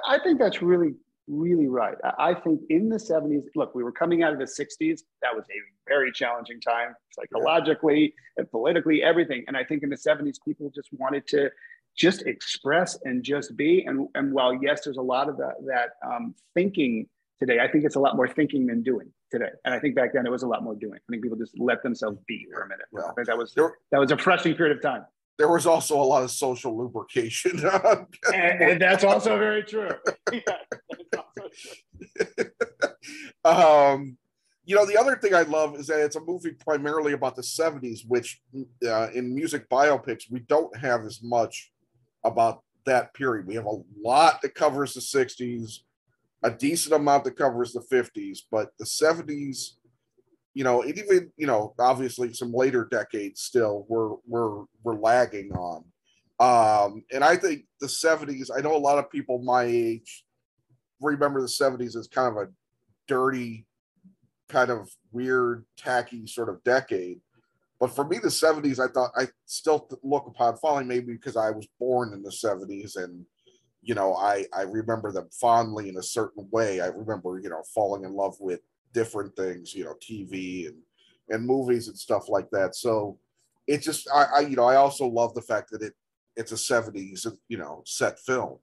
I 0.07 0.19
think 0.23 0.39
that's 0.39 0.61
really 0.61 0.95
really 1.31 1.67
right. 1.67 1.95
I 2.19 2.33
think 2.33 2.61
in 2.69 2.89
the 2.89 2.97
70s, 2.97 3.43
look, 3.55 3.73
we 3.73 3.83
were 3.83 3.91
coming 3.91 4.21
out 4.23 4.33
of 4.33 4.39
the 4.39 4.45
60s. 4.45 5.01
That 5.21 5.35
was 5.35 5.45
a 5.45 5.59
very 5.87 6.11
challenging 6.11 6.59
time 6.59 6.93
psychologically 7.11 8.13
and 8.37 8.49
politically, 8.51 9.01
everything. 9.01 9.45
And 9.47 9.55
I 9.55 9.63
think 9.63 9.83
in 9.83 9.89
the 9.89 9.95
70s, 9.95 10.35
people 10.45 10.69
just 10.73 10.89
wanted 10.91 11.27
to 11.27 11.49
just 11.97 12.23
express 12.23 12.99
and 13.03 13.23
just 13.23 13.55
be. 13.55 13.83
And, 13.85 14.07
and 14.15 14.33
while, 14.33 14.53
yes, 14.53 14.81
there's 14.83 14.97
a 14.97 15.01
lot 15.01 15.29
of 15.29 15.37
that, 15.37 15.55
that 15.65 15.91
um, 16.05 16.35
thinking 16.53 17.07
today, 17.39 17.59
I 17.59 17.67
think 17.67 17.85
it's 17.85 17.95
a 17.95 17.99
lot 17.99 18.15
more 18.15 18.27
thinking 18.27 18.67
than 18.67 18.83
doing 18.83 19.11
today. 19.31 19.49
And 19.65 19.73
I 19.73 19.79
think 19.79 19.95
back 19.95 20.13
then 20.13 20.25
it 20.25 20.31
was 20.31 20.43
a 20.43 20.47
lot 20.47 20.63
more 20.63 20.75
doing. 20.75 20.95
I 20.95 21.11
think 21.11 21.23
people 21.23 21.37
just 21.37 21.57
let 21.57 21.81
themselves 21.83 22.19
be 22.27 22.45
for 22.53 22.61
a 22.61 22.67
minute. 22.67 22.85
Well, 22.91 23.07
I 23.09 23.13
think 23.13 23.27
that 23.27 23.37
was, 23.37 23.53
that 23.53 23.99
was 23.99 24.11
a 24.11 24.17
frustrating 24.17 24.57
period 24.57 24.77
of 24.77 24.83
time 24.83 25.05
there 25.41 25.49
was 25.49 25.65
also 25.65 25.99
a 25.99 26.03
lot 26.03 26.21
of 26.21 26.29
social 26.29 26.77
lubrication. 26.77 27.59
and, 28.31 28.61
and, 28.61 28.79
that's 28.79 29.03
also 29.03 29.39
very 29.39 29.63
true. 29.63 29.89
um, 33.43 34.19
you 34.65 34.75
know, 34.75 34.85
the 34.85 34.99
other 34.99 35.15
thing 35.15 35.33
I 35.33 35.41
love 35.41 35.75
is 35.77 35.87
that 35.87 35.99
it's 36.01 36.15
a 36.15 36.21
movie 36.23 36.51
primarily 36.51 37.13
about 37.13 37.35
the 37.35 37.41
70s, 37.41 38.01
which 38.07 38.39
uh, 38.87 39.07
in 39.15 39.33
music 39.33 39.67
biopics, 39.67 40.29
we 40.29 40.41
don't 40.41 40.77
have 40.77 41.05
as 41.05 41.23
much 41.23 41.71
about 42.23 42.61
that 42.85 43.11
period. 43.15 43.47
We 43.47 43.55
have 43.55 43.65
a 43.65 43.81
lot 43.99 44.43
that 44.43 44.53
covers 44.53 44.93
the 44.93 44.99
60s, 44.99 45.79
a 46.43 46.51
decent 46.51 46.93
amount 46.93 47.23
that 47.23 47.35
covers 47.35 47.73
the 47.73 47.81
50s, 47.91 48.41
but 48.51 48.73
the 48.77 48.85
70s 48.85 49.71
you 50.53 50.63
know, 50.63 50.81
it 50.81 50.97
even, 50.97 51.31
you 51.37 51.47
know, 51.47 51.73
obviously 51.79 52.33
some 52.33 52.53
later 52.53 52.87
decades 52.89 53.41
still 53.41 53.85
we're 53.87 54.15
we're 54.27 54.65
we're 54.83 54.99
lagging 54.99 55.51
on. 55.53 55.85
Um, 56.39 57.03
and 57.13 57.23
I 57.23 57.35
think 57.35 57.65
the 57.79 57.87
70s, 57.87 58.49
I 58.55 58.61
know 58.61 58.75
a 58.75 58.77
lot 58.77 58.97
of 58.97 59.11
people 59.11 59.39
my 59.39 59.63
age 59.63 60.25
remember 60.99 61.41
the 61.41 61.47
70s 61.47 61.95
as 61.95 62.07
kind 62.07 62.35
of 62.35 62.43
a 62.43 62.51
dirty, 63.07 63.65
kind 64.49 64.69
of 64.69 64.89
weird, 65.11 65.65
tacky 65.77 66.27
sort 66.27 66.49
of 66.49 66.63
decade. 66.63 67.19
But 67.79 67.95
for 67.95 68.07
me, 68.07 68.19
the 68.19 68.27
70s, 68.27 68.79
I 68.79 68.91
thought 68.91 69.11
I 69.17 69.27
still 69.45 69.87
look 70.03 70.27
upon 70.27 70.57
fondly, 70.57 70.85
maybe 70.85 71.13
because 71.13 71.35
I 71.35 71.49
was 71.49 71.67
born 71.79 72.13
in 72.13 72.21
the 72.21 72.29
70s 72.29 72.95
and 72.95 73.25
you 73.83 73.95
know, 73.95 74.13
I 74.15 74.45
I 74.53 74.61
remember 74.61 75.11
them 75.11 75.27
fondly 75.31 75.89
in 75.89 75.97
a 75.97 76.03
certain 76.03 76.47
way. 76.51 76.81
I 76.81 76.87
remember, 76.87 77.39
you 77.39 77.49
know, 77.49 77.63
falling 77.73 78.03
in 78.03 78.13
love 78.13 78.35
with 78.39 78.61
different 78.93 79.35
things, 79.35 79.73
you 79.73 79.83
know, 79.85 79.95
TV 80.01 80.67
and 80.67 80.77
and 81.29 81.45
movies 81.45 81.87
and 81.87 81.97
stuff 81.97 82.29
like 82.29 82.49
that. 82.51 82.75
So 82.75 83.17
it 83.67 83.81
just 83.81 84.09
I, 84.13 84.25
I 84.35 84.39
you 84.41 84.55
know 84.55 84.65
I 84.65 84.75
also 84.75 85.07
love 85.07 85.33
the 85.33 85.41
fact 85.41 85.71
that 85.71 85.81
it 85.81 85.93
it's 86.35 86.51
a 86.51 86.55
70s 86.55 87.27
you 87.47 87.57
know 87.57 87.83
set 87.85 88.19
film. 88.19 88.57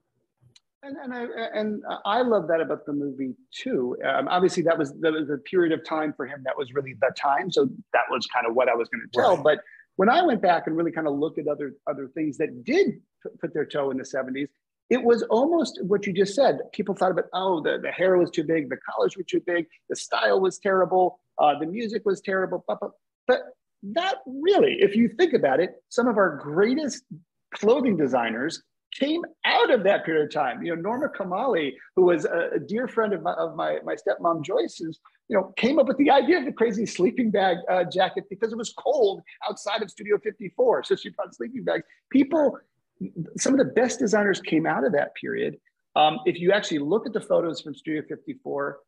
And, 0.81 0.95
and 0.95 1.13
I 1.13 1.25
and 1.53 1.83
I 2.05 2.21
love 2.21 2.47
that 2.47 2.61
about 2.61 2.85
the 2.85 2.93
movie 2.93 3.35
too. 3.51 3.97
Um, 4.05 4.29
obviously, 4.29 4.63
that 4.63 4.77
was 4.77 4.93
that 5.01 5.11
was 5.11 5.29
a 5.29 5.37
period 5.37 5.77
of 5.77 5.83
time 5.85 6.13
for 6.13 6.25
him. 6.25 6.41
That 6.45 6.57
was 6.57 6.73
really 6.73 6.95
the 7.01 7.11
time. 7.17 7.51
So 7.51 7.69
that 7.91 8.03
was 8.09 8.25
kind 8.27 8.47
of 8.47 8.55
what 8.55 8.69
I 8.69 8.75
was 8.75 8.87
going 8.87 9.01
to 9.01 9.19
tell. 9.19 9.35
Right. 9.35 9.43
But 9.43 9.59
when 9.97 10.07
I 10.07 10.21
went 10.21 10.41
back 10.41 10.67
and 10.67 10.77
really 10.77 10.93
kind 10.93 11.07
of 11.07 11.19
looked 11.19 11.37
at 11.37 11.47
other 11.47 11.73
other 11.85 12.07
things 12.07 12.37
that 12.37 12.63
did 12.63 13.01
put 13.41 13.53
their 13.53 13.65
toe 13.65 13.91
in 13.91 13.97
the 13.97 14.03
70s, 14.03 14.47
it 14.89 15.03
was 15.03 15.23
almost 15.23 15.79
what 15.83 16.07
you 16.07 16.13
just 16.13 16.35
said. 16.35 16.59
People 16.73 16.95
thought 16.95 17.11
about, 17.11 17.25
oh, 17.33 17.61
the, 17.61 17.77
the 17.81 17.91
hair 17.91 18.17
was 18.17 18.31
too 18.31 18.43
big, 18.43 18.69
the 18.69 18.77
collars 18.89 19.15
were 19.15 19.23
too 19.23 19.41
big, 19.45 19.67
the 19.89 19.95
style 19.95 20.39
was 20.39 20.57
terrible, 20.57 21.19
uh, 21.37 21.57
the 21.59 21.65
music 21.65 22.03
was 22.05 22.21
terrible. 22.21 22.63
But, 22.67 22.79
but, 23.27 23.39
not 23.81 24.17
really. 24.25 24.77
If 24.79 24.95
you 24.95 25.07
think 25.07 25.33
about 25.33 25.61
it, 25.61 25.75
some 25.87 26.07
of 26.07 26.17
our 26.17 26.35
greatest 26.35 27.03
clothing 27.55 27.95
designers 27.95 28.61
came 28.93 29.23
out 29.45 29.71
of 29.71 29.83
that 29.83 30.03
period 30.03 30.25
of 30.25 30.33
time. 30.33 30.63
You 30.63 30.75
know, 30.75 30.81
Norma 30.81 31.07
Kamali, 31.09 31.73
who 31.95 32.05
was 32.05 32.25
a, 32.25 32.49
a 32.55 32.59
dear 32.59 32.87
friend 32.87 33.13
of 33.13 33.21
my, 33.21 33.33
of 33.33 33.55
my, 33.55 33.77
my 33.85 33.95
stepmom 33.95 34.43
Joyce's, 34.43 34.99
you 35.27 35.37
know, 35.37 35.53
came 35.57 35.77
up 35.77 35.87
with 35.87 35.97
the 35.97 36.09
idea 36.09 36.39
of 36.39 36.45
the 36.45 36.51
crazy 36.51 36.85
sleeping 36.85 37.29
bag 37.29 37.57
uh, 37.69 37.83
jacket 37.83 38.25
because 38.29 38.51
it 38.51 38.57
was 38.57 38.73
cold 38.77 39.21
outside 39.47 39.83
of 39.83 39.91
Studio 39.91 40.17
54. 40.17 40.83
So 40.83 40.95
she 40.95 41.09
brought 41.09 41.35
sleeping 41.35 41.63
bags. 41.63 41.83
People 42.11 42.57
some 43.37 43.53
of 43.53 43.59
the 43.59 43.73
best 43.73 43.99
designers 43.99 44.41
came 44.41 44.65
out 44.65 44.85
of 44.85 44.91
that 44.93 45.15
period. 45.15 45.57
Um, 45.95 46.19
if 46.25 46.39
you 46.39 46.51
actually 46.51 46.79
look 46.79 47.05
at 47.05 47.13
the 47.13 47.21
photos 47.21 47.61
from 47.61 47.73
Studio 47.75 48.03
54, 48.07 48.79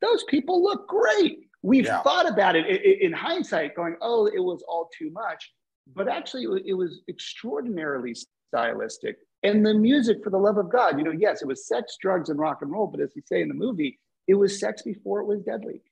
those 0.00 0.24
people 0.24 0.62
look 0.62 0.88
great. 0.88 1.40
We've 1.62 1.86
yeah. 1.86 2.02
thought 2.02 2.28
about 2.28 2.56
it 2.56 2.66
in, 2.66 3.12
hindsight, 3.12 3.76
going, 3.76 3.96
oh, 4.00 4.26
it 4.26 4.40
was 4.40 4.64
all 4.66 4.90
too 4.96 5.10
much. 5.10 5.52
But 5.94 6.08
actually, 6.08 6.44
it 6.66 6.74
was 6.74 7.02
extraordinarily 7.08 8.14
stylistic. 8.48 9.16
And 9.44 9.64
the 9.64 9.74
music, 9.74 10.22
for 10.22 10.30
the 10.30 10.38
love 10.38 10.58
of 10.58 10.70
God, 10.70 10.98
you 10.98 11.04
know, 11.04 11.12
yes, 11.12 11.42
it 11.42 11.48
was 11.48 11.66
sex, 11.66 11.96
drugs, 12.00 12.30
and 12.30 12.38
rock 12.38 12.58
and 12.62 12.70
roll. 12.70 12.86
But 12.86 13.00
as 13.00 13.12
we 13.14 13.22
say 13.22 13.42
in 13.42 13.48
the 13.48 13.54
movie, 13.54 13.98
it 14.28 14.34
was 14.34 14.58
sex 14.58 14.82
before 14.82 15.20
it 15.20 15.26
was 15.26 15.40
deadly. 15.42 15.82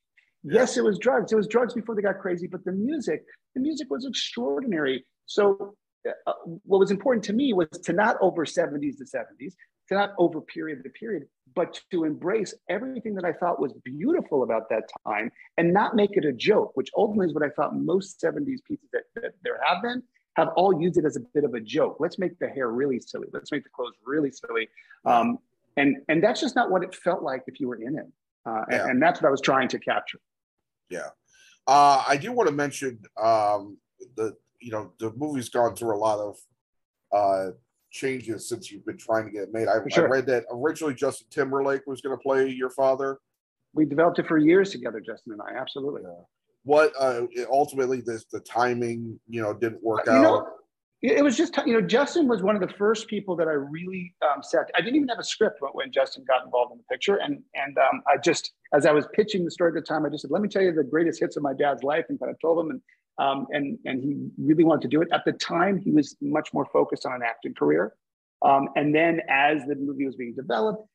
Yeah. 0.42 0.60
Yes, 0.60 0.76
it 0.76 0.84
was 0.84 0.98
drugs. 0.98 1.32
It 1.32 1.36
was 1.36 1.46
drugs 1.46 1.74
before 1.74 1.94
they 1.94 2.02
got 2.02 2.18
crazy. 2.18 2.46
But 2.46 2.64
the 2.64 2.72
music, 2.72 3.24
the 3.54 3.60
music 3.60 3.88
was 3.90 4.06
extraordinary. 4.06 5.04
So 5.26 5.74
uh, 6.06 6.32
what 6.64 6.78
was 6.78 6.90
important 6.90 7.24
to 7.24 7.32
me 7.32 7.52
was 7.52 7.68
to 7.68 7.92
not 7.92 8.16
over 8.20 8.44
70s 8.44 8.96
to 8.98 9.04
70s, 9.04 9.54
to 9.88 9.94
not 9.94 10.12
over 10.18 10.40
period 10.40 10.82
to 10.84 10.90
period, 10.90 11.26
but 11.54 11.80
to 11.90 12.04
embrace 12.04 12.54
everything 12.68 13.14
that 13.14 13.24
I 13.24 13.32
thought 13.32 13.60
was 13.60 13.72
beautiful 13.84 14.42
about 14.42 14.68
that 14.70 14.84
time 15.06 15.30
and 15.58 15.72
not 15.72 15.96
make 15.96 16.16
it 16.16 16.24
a 16.24 16.32
joke, 16.32 16.72
which 16.74 16.90
ultimately 16.96 17.26
is 17.26 17.34
what 17.34 17.42
I 17.42 17.50
thought 17.50 17.74
most 17.74 18.20
70s 18.20 18.58
pieces 18.66 18.88
that, 18.92 19.02
that 19.16 19.32
there 19.42 19.60
have 19.66 19.82
been 19.82 20.02
have 20.36 20.48
all 20.56 20.80
used 20.80 20.96
it 20.96 21.04
as 21.04 21.16
a 21.16 21.20
bit 21.34 21.44
of 21.44 21.54
a 21.54 21.60
joke. 21.60 21.96
Let's 21.98 22.18
make 22.18 22.38
the 22.38 22.48
hair 22.48 22.68
really 22.68 23.00
silly. 23.00 23.26
Let's 23.32 23.50
make 23.50 23.64
the 23.64 23.70
clothes 23.70 23.94
really 24.06 24.30
silly. 24.30 24.68
Um, 25.04 25.38
and, 25.76 25.96
and 26.08 26.22
that's 26.22 26.40
just 26.40 26.54
not 26.54 26.70
what 26.70 26.84
it 26.84 26.94
felt 26.94 27.22
like 27.22 27.42
if 27.46 27.58
you 27.58 27.68
were 27.68 27.82
in 27.82 27.98
it. 27.98 28.06
Uh, 28.46 28.64
yeah. 28.70 28.82
and, 28.82 28.90
and, 28.92 29.02
that's 29.02 29.20
what 29.20 29.28
I 29.28 29.30
was 29.30 29.40
trying 29.40 29.68
to 29.68 29.78
capture. 29.78 30.18
Yeah. 30.88 31.08
Uh, 31.66 32.02
I 32.08 32.16
do 32.16 32.32
want 32.32 32.48
to 32.48 32.54
mention 32.54 33.00
um, 33.20 33.76
the 34.16 34.34
you 34.60 34.70
know 34.70 34.92
the 34.98 35.12
movie's 35.16 35.48
gone 35.48 35.74
through 35.74 35.94
a 35.94 35.98
lot 35.98 36.18
of 36.18 36.36
uh 37.12 37.50
changes 37.90 38.48
since 38.48 38.70
you've 38.70 38.86
been 38.86 38.98
trying 38.98 39.24
to 39.24 39.30
get 39.30 39.42
it 39.44 39.52
made. 39.52 39.68
I, 39.68 39.78
sure. 39.88 40.06
I 40.06 40.10
read 40.10 40.26
that 40.26 40.44
originally 40.50 40.94
Justin 40.94 41.26
Timberlake 41.30 41.86
was 41.86 42.00
going 42.00 42.16
to 42.16 42.22
play 42.22 42.48
your 42.48 42.70
father. 42.70 43.18
We 43.74 43.84
developed 43.84 44.18
it 44.18 44.26
for 44.26 44.38
years 44.38 44.70
together, 44.70 45.00
Justin 45.00 45.32
and 45.32 45.42
I. 45.42 45.60
Absolutely. 45.60 46.02
Yeah. 46.02 46.10
What 46.62 46.92
uh, 46.98 47.22
ultimately 47.50 48.00
this 48.00 48.26
the 48.30 48.40
timing, 48.40 49.18
you 49.28 49.42
know, 49.42 49.54
didn't 49.54 49.82
work 49.82 50.02
you 50.06 50.12
out. 50.12 50.22
Know, 50.22 50.46
it 51.02 51.24
was 51.24 51.34
just 51.34 51.56
you 51.64 51.72
know 51.72 51.80
Justin 51.80 52.28
was 52.28 52.42
one 52.42 52.54
of 52.54 52.60
the 52.60 52.74
first 52.76 53.08
people 53.08 53.34
that 53.36 53.48
I 53.48 53.52
really 53.52 54.14
um, 54.22 54.42
sat. 54.42 54.70
I 54.74 54.80
didn't 54.80 54.96
even 54.96 55.08
have 55.08 55.18
a 55.18 55.24
script 55.24 55.60
when 55.72 55.90
Justin 55.90 56.24
got 56.28 56.44
involved 56.44 56.72
in 56.72 56.78
the 56.78 56.84
picture, 56.84 57.16
and 57.16 57.42
and 57.54 57.78
um, 57.78 58.02
I 58.06 58.18
just 58.18 58.52
as 58.74 58.84
I 58.84 58.92
was 58.92 59.06
pitching 59.14 59.44
the 59.44 59.50
story 59.50 59.70
at 59.70 59.74
the 59.74 59.80
time, 59.80 60.04
I 60.04 60.10
just 60.10 60.22
said, 60.22 60.30
"Let 60.30 60.42
me 60.42 60.48
tell 60.48 60.60
you 60.60 60.72
the 60.72 60.84
greatest 60.84 61.18
hits 61.18 61.38
of 61.38 61.42
my 61.42 61.54
dad's 61.54 61.82
life," 61.82 62.04
and 62.10 62.20
kind 62.20 62.30
of 62.30 62.38
told 62.40 62.62
him, 62.62 62.70
and 62.70 62.82
um, 63.20 63.46
and 63.50 63.78
and 63.84 64.02
he 64.02 64.16
really 64.42 64.64
wanted 64.64 64.82
to 64.82 64.88
do 64.88 65.02
it. 65.02 65.08
At 65.12 65.24
the 65.26 65.32
time, 65.32 65.76
he 65.78 65.90
was 65.90 66.16
much 66.22 66.48
more 66.54 66.64
focused 66.72 67.04
on 67.04 67.12
an 67.12 67.22
acting 67.22 67.54
career, 67.54 67.94
um, 68.42 68.68
and 68.76 68.94
then 68.94 69.20
as 69.28 69.62
the 69.66 69.74
movie 69.76 70.06
was 70.06 70.16
being 70.16 70.34
developed, 70.34 70.88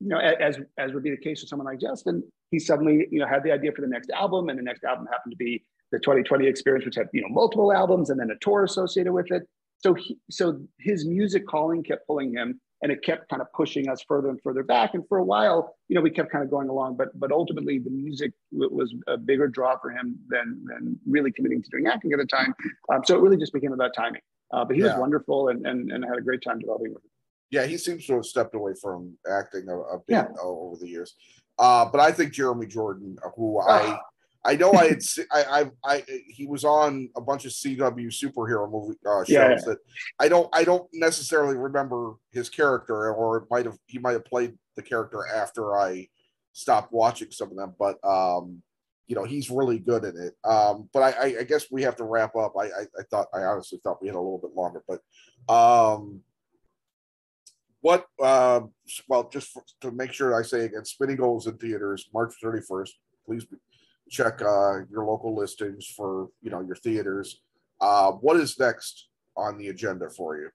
you 0.00 0.08
know, 0.08 0.18
as 0.18 0.58
as 0.78 0.92
would 0.92 1.02
be 1.02 1.10
the 1.10 1.16
case 1.16 1.42
with 1.42 1.48
someone 1.48 1.66
like 1.66 1.80
Justin, 1.80 2.22
he 2.52 2.60
suddenly 2.60 3.08
you 3.10 3.18
know 3.18 3.26
had 3.26 3.42
the 3.42 3.50
idea 3.50 3.72
for 3.72 3.82
the 3.82 3.88
next 3.88 4.10
album, 4.10 4.48
and 4.48 4.58
the 4.58 4.62
next 4.62 4.84
album 4.84 5.06
happened 5.10 5.32
to 5.32 5.36
be 5.36 5.64
the 5.90 5.98
2020 5.98 6.46
experience, 6.46 6.84
which 6.84 6.94
had 6.94 7.08
you 7.12 7.20
know 7.20 7.28
multiple 7.28 7.72
albums 7.72 8.10
and 8.10 8.20
then 8.20 8.30
a 8.30 8.38
tour 8.40 8.62
associated 8.62 9.12
with 9.12 9.32
it. 9.32 9.42
So 9.78 9.94
he, 9.94 10.16
so 10.30 10.60
his 10.78 11.04
music 11.04 11.48
calling 11.48 11.82
kept 11.82 12.06
pulling 12.06 12.32
him, 12.32 12.60
and 12.82 12.90
it 12.90 13.02
kept 13.02 13.28
kind 13.28 13.40
of 13.40 13.52
pushing 13.52 13.88
us 13.88 14.02
further 14.06 14.28
and 14.28 14.40
further 14.42 14.64
back. 14.64 14.94
And 14.94 15.06
for 15.08 15.18
a 15.18 15.24
while, 15.24 15.76
you 15.88 15.94
know, 15.94 16.02
we 16.02 16.10
kept 16.10 16.30
kind 16.30 16.44
of 16.44 16.50
going 16.50 16.68
along, 16.68 16.96
but 16.96 17.08
but 17.18 17.32
ultimately 17.32 17.78
the 17.78 17.90
music 17.90 18.32
was 18.52 18.94
a 19.06 19.16
bigger 19.16 19.48
draw 19.48 19.78
for 19.78 19.90
him 19.90 20.18
than 20.28 20.64
than 20.66 20.98
really 21.06 21.32
committing 21.32 21.62
to 21.62 21.70
doing 21.70 21.86
acting 21.86 22.12
at 22.12 22.18
the 22.18 22.26
time. 22.26 22.54
Um, 22.92 23.02
so 23.04 23.16
it 23.16 23.20
really 23.20 23.36
just 23.36 23.52
became 23.52 23.72
about 23.72 23.92
timing. 23.96 24.20
Uh, 24.52 24.64
but 24.64 24.76
he 24.76 24.82
yeah. 24.82 24.88
was 24.88 25.00
wonderful, 25.00 25.48
and, 25.48 25.66
and 25.66 25.90
and 25.90 26.04
had 26.04 26.18
a 26.18 26.22
great 26.22 26.42
time 26.42 26.58
developing 26.58 26.92
with 26.92 27.02
him. 27.02 27.10
Yeah, 27.50 27.66
he 27.66 27.76
seems 27.76 28.06
to 28.06 28.14
have 28.14 28.26
stepped 28.26 28.54
away 28.54 28.72
from 28.80 29.16
acting 29.30 29.68
a, 29.68 29.78
a 29.78 29.98
bit 29.98 30.14
yeah. 30.14 30.26
over 30.42 30.76
the 30.76 30.88
years. 30.88 31.14
Uh, 31.58 31.84
but 31.84 32.00
I 32.00 32.10
think 32.10 32.32
Jeremy 32.32 32.66
Jordan, 32.66 33.16
who 33.36 33.60
I 33.60 33.82
ah. 33.86 34.00
I 34.44 34.56
know 34.56 34.72
I 34.72 34.88
had 34.88 35.02
I, 35.30 35.44
I 35.44 35.70
I 35.84 36.04
he 36.26 36.46
was 36.46 36.64
on 36.64 37.08
a 37.16 37.20
bunch 37.20 37.44
of 37.44 37.52
CW 37.52 38.08
superhero 38.08 38.70
movie 38.70 38.98
uh, 39.06 39.24
shows 39.24 39.30
yeah. 39.30 39.54
that 39.66 39.78
I 40.18 40.28
don't 40.28 40.48
I 40.52 40.64
don't 40.64 40.88
necessarily 40.92 41.56
remember 41.56 42.14
his 42.30 42.48
character 42.48 43.12
or 43.12 43.38
it 43.38 43.44
might 43.50 43.66
have 43.66 43.78
he 43.86 43.98
might 43.98 44.12
have 44.12 44.24
played 44.24 44.54
the 44.76 44.82
character 44.82 45.26
after 45.26 45.76
I 45.76 46.08
stopped 46.52 46.92
watching 46.92 47.30
some 47.30 47.50
of 47.50 47.56
them 47.56 47.74
but 47.78 48.02
um 48.04 48.62
you 49.06 49.16
know 49.16 49.24
he's 49.24 49.50
really 49.50 49.78
good 49.78 50.04
in 50.04 50.16
it 50.16 50.34
um 50.44 50.88
but 50.92 51.02
I 51.02 51.40
I 51.40 51.42
guess 51.44 51.66
we 51.70 51.82
have 51.82 51.96
to 51.96 52.04
wrap 52.04 52.36
up 52.36 52.54
I 52.58 52.64
I, 52.64 52.82
I 52.98 53.02
thought 53.10 53.28
I 53.32 53.42
honestly 53.42 53.80
thought 53.82 54.02
we 54.02 54.08
had 54.08 54.16
a 54.16 54.20
little 54.20 54.38
bit 54.38 54.54
longer 54.54 54.82
but 54.86 55.00
um 55.52 56.20
what 57.80 58.06
uh, 58.22 58.60
well 59.08 59.28
just 59.28 59.50
for, 59.50 59.62
to 59.80 59.90
make 59.90 60.12
sure 60.12 60.38
I 60.38 60.42
say 60.42 60.64
again 60.64 60.84
Spinning 60.84 61.16
Gold's 61.16 61.46
in 61.46 61.58
theaters 61.58 62.08
March 62.14 62.34
31st 62.42 62.90
please 63.26 63.44
be, 63.44 63.56
check 64.12 64.42
uh, 64.42 64.84
your 64.90 65.04
local 65.04 65.34
listings 65.34 65.86
for 65.86 66.28
you 66.42 66.50
know 66.50 66.60
your 66.60 66.76
theaters. 66.76 67.40
Uh, 67.80 68.12
what 68.12 68.36
is 68.36 68.58
next 68.60 69.08
on 69.36 69.58
the 69.58 69.68
agenda 69.68 70.08
for 70.10 70.36
you? 70.36 70.48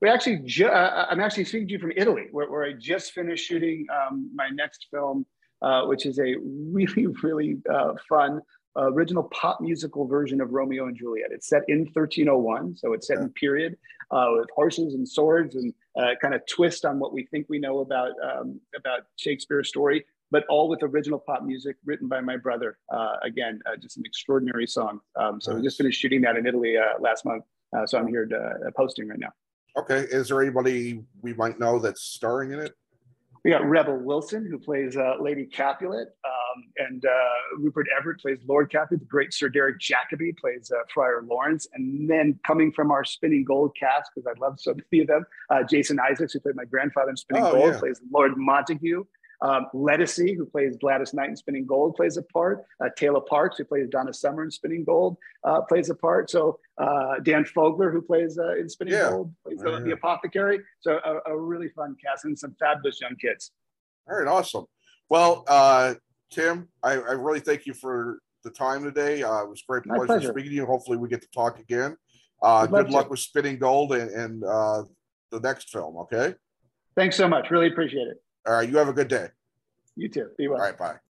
We 0.00 0.08
actually, 0.08 0.40
ju- 0.44 0.68
uh, 0.68 1.06
I'm 1.10 1.20
actually 1.20 1.44
speaking 1.44 1.68
to 1.68 1.72
you 1.74 1.78
from 1.78 1.92
Italy, 1.96 2.28
where, 2.30 2.50
where 2.50 2.64
I 2.64 2.72
just 2.72 3.12
finished 3.12 3.46
shooting 3.46 3.86
um, 3.92 4.30
my 4.34 4.48
next 4.48 4.86
film, 4.90 5.26
uh, 5.60 5.84
which 5.84 6.06
is 6.06 6.18
a 6.18 6.36
really, 6.72 7.06
really 7.22 7.58
uh, 7.70 7.94
fun 8.08 8.40
original 8.78 9.24
pop 9.24 9.60
musical 9.60 10.06
version 10.06 10.40
of 10.40 10.52
Romeo 10.52 10.86
and 10.86 10.96
Juliet. 10.96 11.30
It's 11.30 11.48
set 11.48 11.62
in 11.68 11.80
1301, 11.94 12.76
so 12.76 12.92
it's 12.92 13.06
set 13.06 13.18
in 13.18 13.30
period 13.30 13.76
uh, 14.10 14.28
with 14.32 14.48
horses 14.54 14.94
and 14.94 15.08
swords 15.08 15.56
and 15.56 15.72
uh, 15.98 16.14
kind 16.20 16.34
of 16.34 16.42
twist 16.46 16.84
on 16.84 16.98
what 16.98 17.12
we 17.12 17.24
think 17.26 17.46
we 17.48 17.58
know 17.58 17.78
about 17.78 18.12
um, 18.22 18.60
about 18.76 19.00
Shakespeare's 19.16 19.68
story 19.68 20.04
but 20.30 20.44
all 20.48 20.68
with 20.68 20.82
original 20.82 21.18
pop 21.18 21.42
music 21.42 21.76
written 21.84 22.08
by 22.08 22.20
my 22.20 22.36
brother. 22.36 22.78
Uh, 22.92 23.16
again, 23.22 23.60
uh, 23.66 23.76
just 23.76 23.96
an 23.96 24.02
extraordinary 24.04 24.66
song. 24.66 25.00
Um, 25.16 25.40
so 25.40 25.52
nice. 25.52 25.60
we 25.60 25.66
just 25.66 25.78
finished 25.78 26.00
shooting 26.00 26.20
that 26.22 26.36
in 26.36 26.46
Italy 26.46 26.76
uh, 26.76 27.00
last 27.00 27.24
month. 27.24 27.44
Uh, 27.76 27.86
so 27.86 27.98
I'm 27.98 28.08
here 28.08 28.26
to, 28.26 28.36
uh, 28.36 28.70
posting 28.76 29.08
right 29.08 29.18
now. 29.18 29.32
Okay. 29.76 30.06
Is 30.10 30.28
there 30.28 30.42
anybody 30.42 31.02
we 31.20 31.34
might 31.34 31.58
know 31.60 31.78
that's 31.78 32.02
starring 32.02 32.52
in 32.52 32.60
it? 32.60 32.72
We 33.44 33.52
got 33.52 33.64
Rebel 33.64 33.96
Wilson, 33.96 34.44
who 34.50 34.58
plays 34.58 34.96
uh, 34.96 35.14
Lady 35.20 35.46
Capulet, 35.46 36.08
um, 36.24 36.64
and 36.78 37.04
Rupert 37.58 37.86
Everett 37.96 38.18
plays 38.18 38.38
Lord 38.48 38.72
Capulet. 38.72 38.98
The 38.98 39.06
great 39.06 39.32
Sir 39.32 39.48
Derek 39.48 39.76
Jacobi 39.78 40.36
plays 40.36 40.72
Friar 40.92 41.22
Lawrence. 41.22 41.68
And 41.74 42.10
then 42.10 42.40
coming 42.44 42.72
from 42.72 42.90
our 42.90 43.04
Spinning 43.04 43.44
Gold 43.44 43.76
cast, 43.78 44.10
because 44.12 44.26
I 44.26 44.36
love 44.40 44.58
so 44.58 44.74
many 44.90 45.02
of 45.02 45.06
them, 45.06 45.24
Jason 45.70 46.00
Isaacs, 46.00 46.32
who 46.32 46.40
played 46.40 46.56
my 46.56 46.64
grandfather 46.64 47.10
in 47.10 47.16
Spinning 47.16 47.44
oh, 47.44 47.52
Gold, 47.52 47.74
yeah. 47.74 47.78
plays 47.78 48.00
Lord 48.10 48.36
Montague. 48.36 49.04
Um, 49.42 49.66
Ledisi, 49.74 50.36
who 50.36 50.46
plays 50.46 50.76
Gladys 50.76 51.12
Knight 51.12 51.28
in 51.28 51.36
Spinning 51.36 51.66
Gold, 51.66 51.94
plays 51.94 52.16
a 52.16 52.22
part. 52.22 52.64
Uh, 52.82 52.88
Taylor 52.96 53.20
Parks, 53.20 53.58
who 53.58 53.64
plays 53.64 53.88
Donna 53.88 54.12
Summer 54.12 54.44
in 54.44 54.50
Spinning 54.50 54.84
Gold, 54.84 55.16
uh, 55.44 55.62
plays 55.62 55.90
a 55.90 55.94
part. 55.94 56.30
So 56.30 56.58
uh, 56.78 57.18
Dan 57.22 57.44
Fogler, 57.44 57.92
who 57.92 58.02
plays 58.02 58.38
uh, 58.38 58.56
in 58.56 58.68
Spinning 58.68 58.94
yeah. 58.94 59.10
Gold, 59.10 59.34
plays 59.44 59.58
the, 59.58 59.80
the, 59.80 59.92
apothecary. 59.92 60.60
So 60.80 60.98
a, 61.04 61.30
a, 61.30 61.38
really 61.38 61.68
fun 61.68 61.96
cast 62.02 62.24
and 62.24 62.38
some 62.38 62.54
fabulous 62.58 63.00
young 63.00 63.16
kids. 63.16 63.52
All 64.08 64.18
right, 64.18 64.28
awesome. 64.28 64.66
Well, 65.08 65.44
uh, 65.46 65.94
Tim, 66.30 66.68
I, 66.82 66.92
I, 66.92 67.12
really 67.12 67.40
thank 67.40 67.66
you 67.66 67.74
for 67.74 68.18
the 68.42 68.50
time 68.50 68.84
today. 68.84 69.22
Uh, 69.22 69.42
it 69.42 69.48
was 69.48 69.62
great 69.62 69.84
pleasure, 69.84 70.06
pleasure, 70.06 70.28
speaking 70.32 70.50
to 70.50 70.56
you. 70.56 70.66
Hopefully, 70.66 70.96
we 70.96 71.08
get 71.08 71.22
to 71.22 71.30
talk 71.30 71.58
again. 71.58 71.96
good 72.42 72.90
luck 72.90 73.10
with 73.10 73.20
Spinning 73.20 73.58
Gold 73.58 73.92
and, 73.92 74.10
and 74.10 74.42
the 75.30 75.40
next 75.40 75.70
film. 75.70 75.96
Okay. 75.98 76.34
Thanks 76.96 77.16
so 77.16 77.28
much. 77.28 77.50
Really 77.50 77.68
appreciate 77.68 78.08
it. 78.08 78.22
All 78.46 78.54
right. 78.54 78.68
You 78.68 78.78
have 78.78 78.88
a 78.88 78.92
good 78.92 79.08
day. 79.08 79.28
You 79.96 80.08
too. 80.08 80.30
Be 80.38 80.48
well. 80.48 80.58
All 80.58 80.64
right. 80.64 80.78
Bye. 80.78 80.96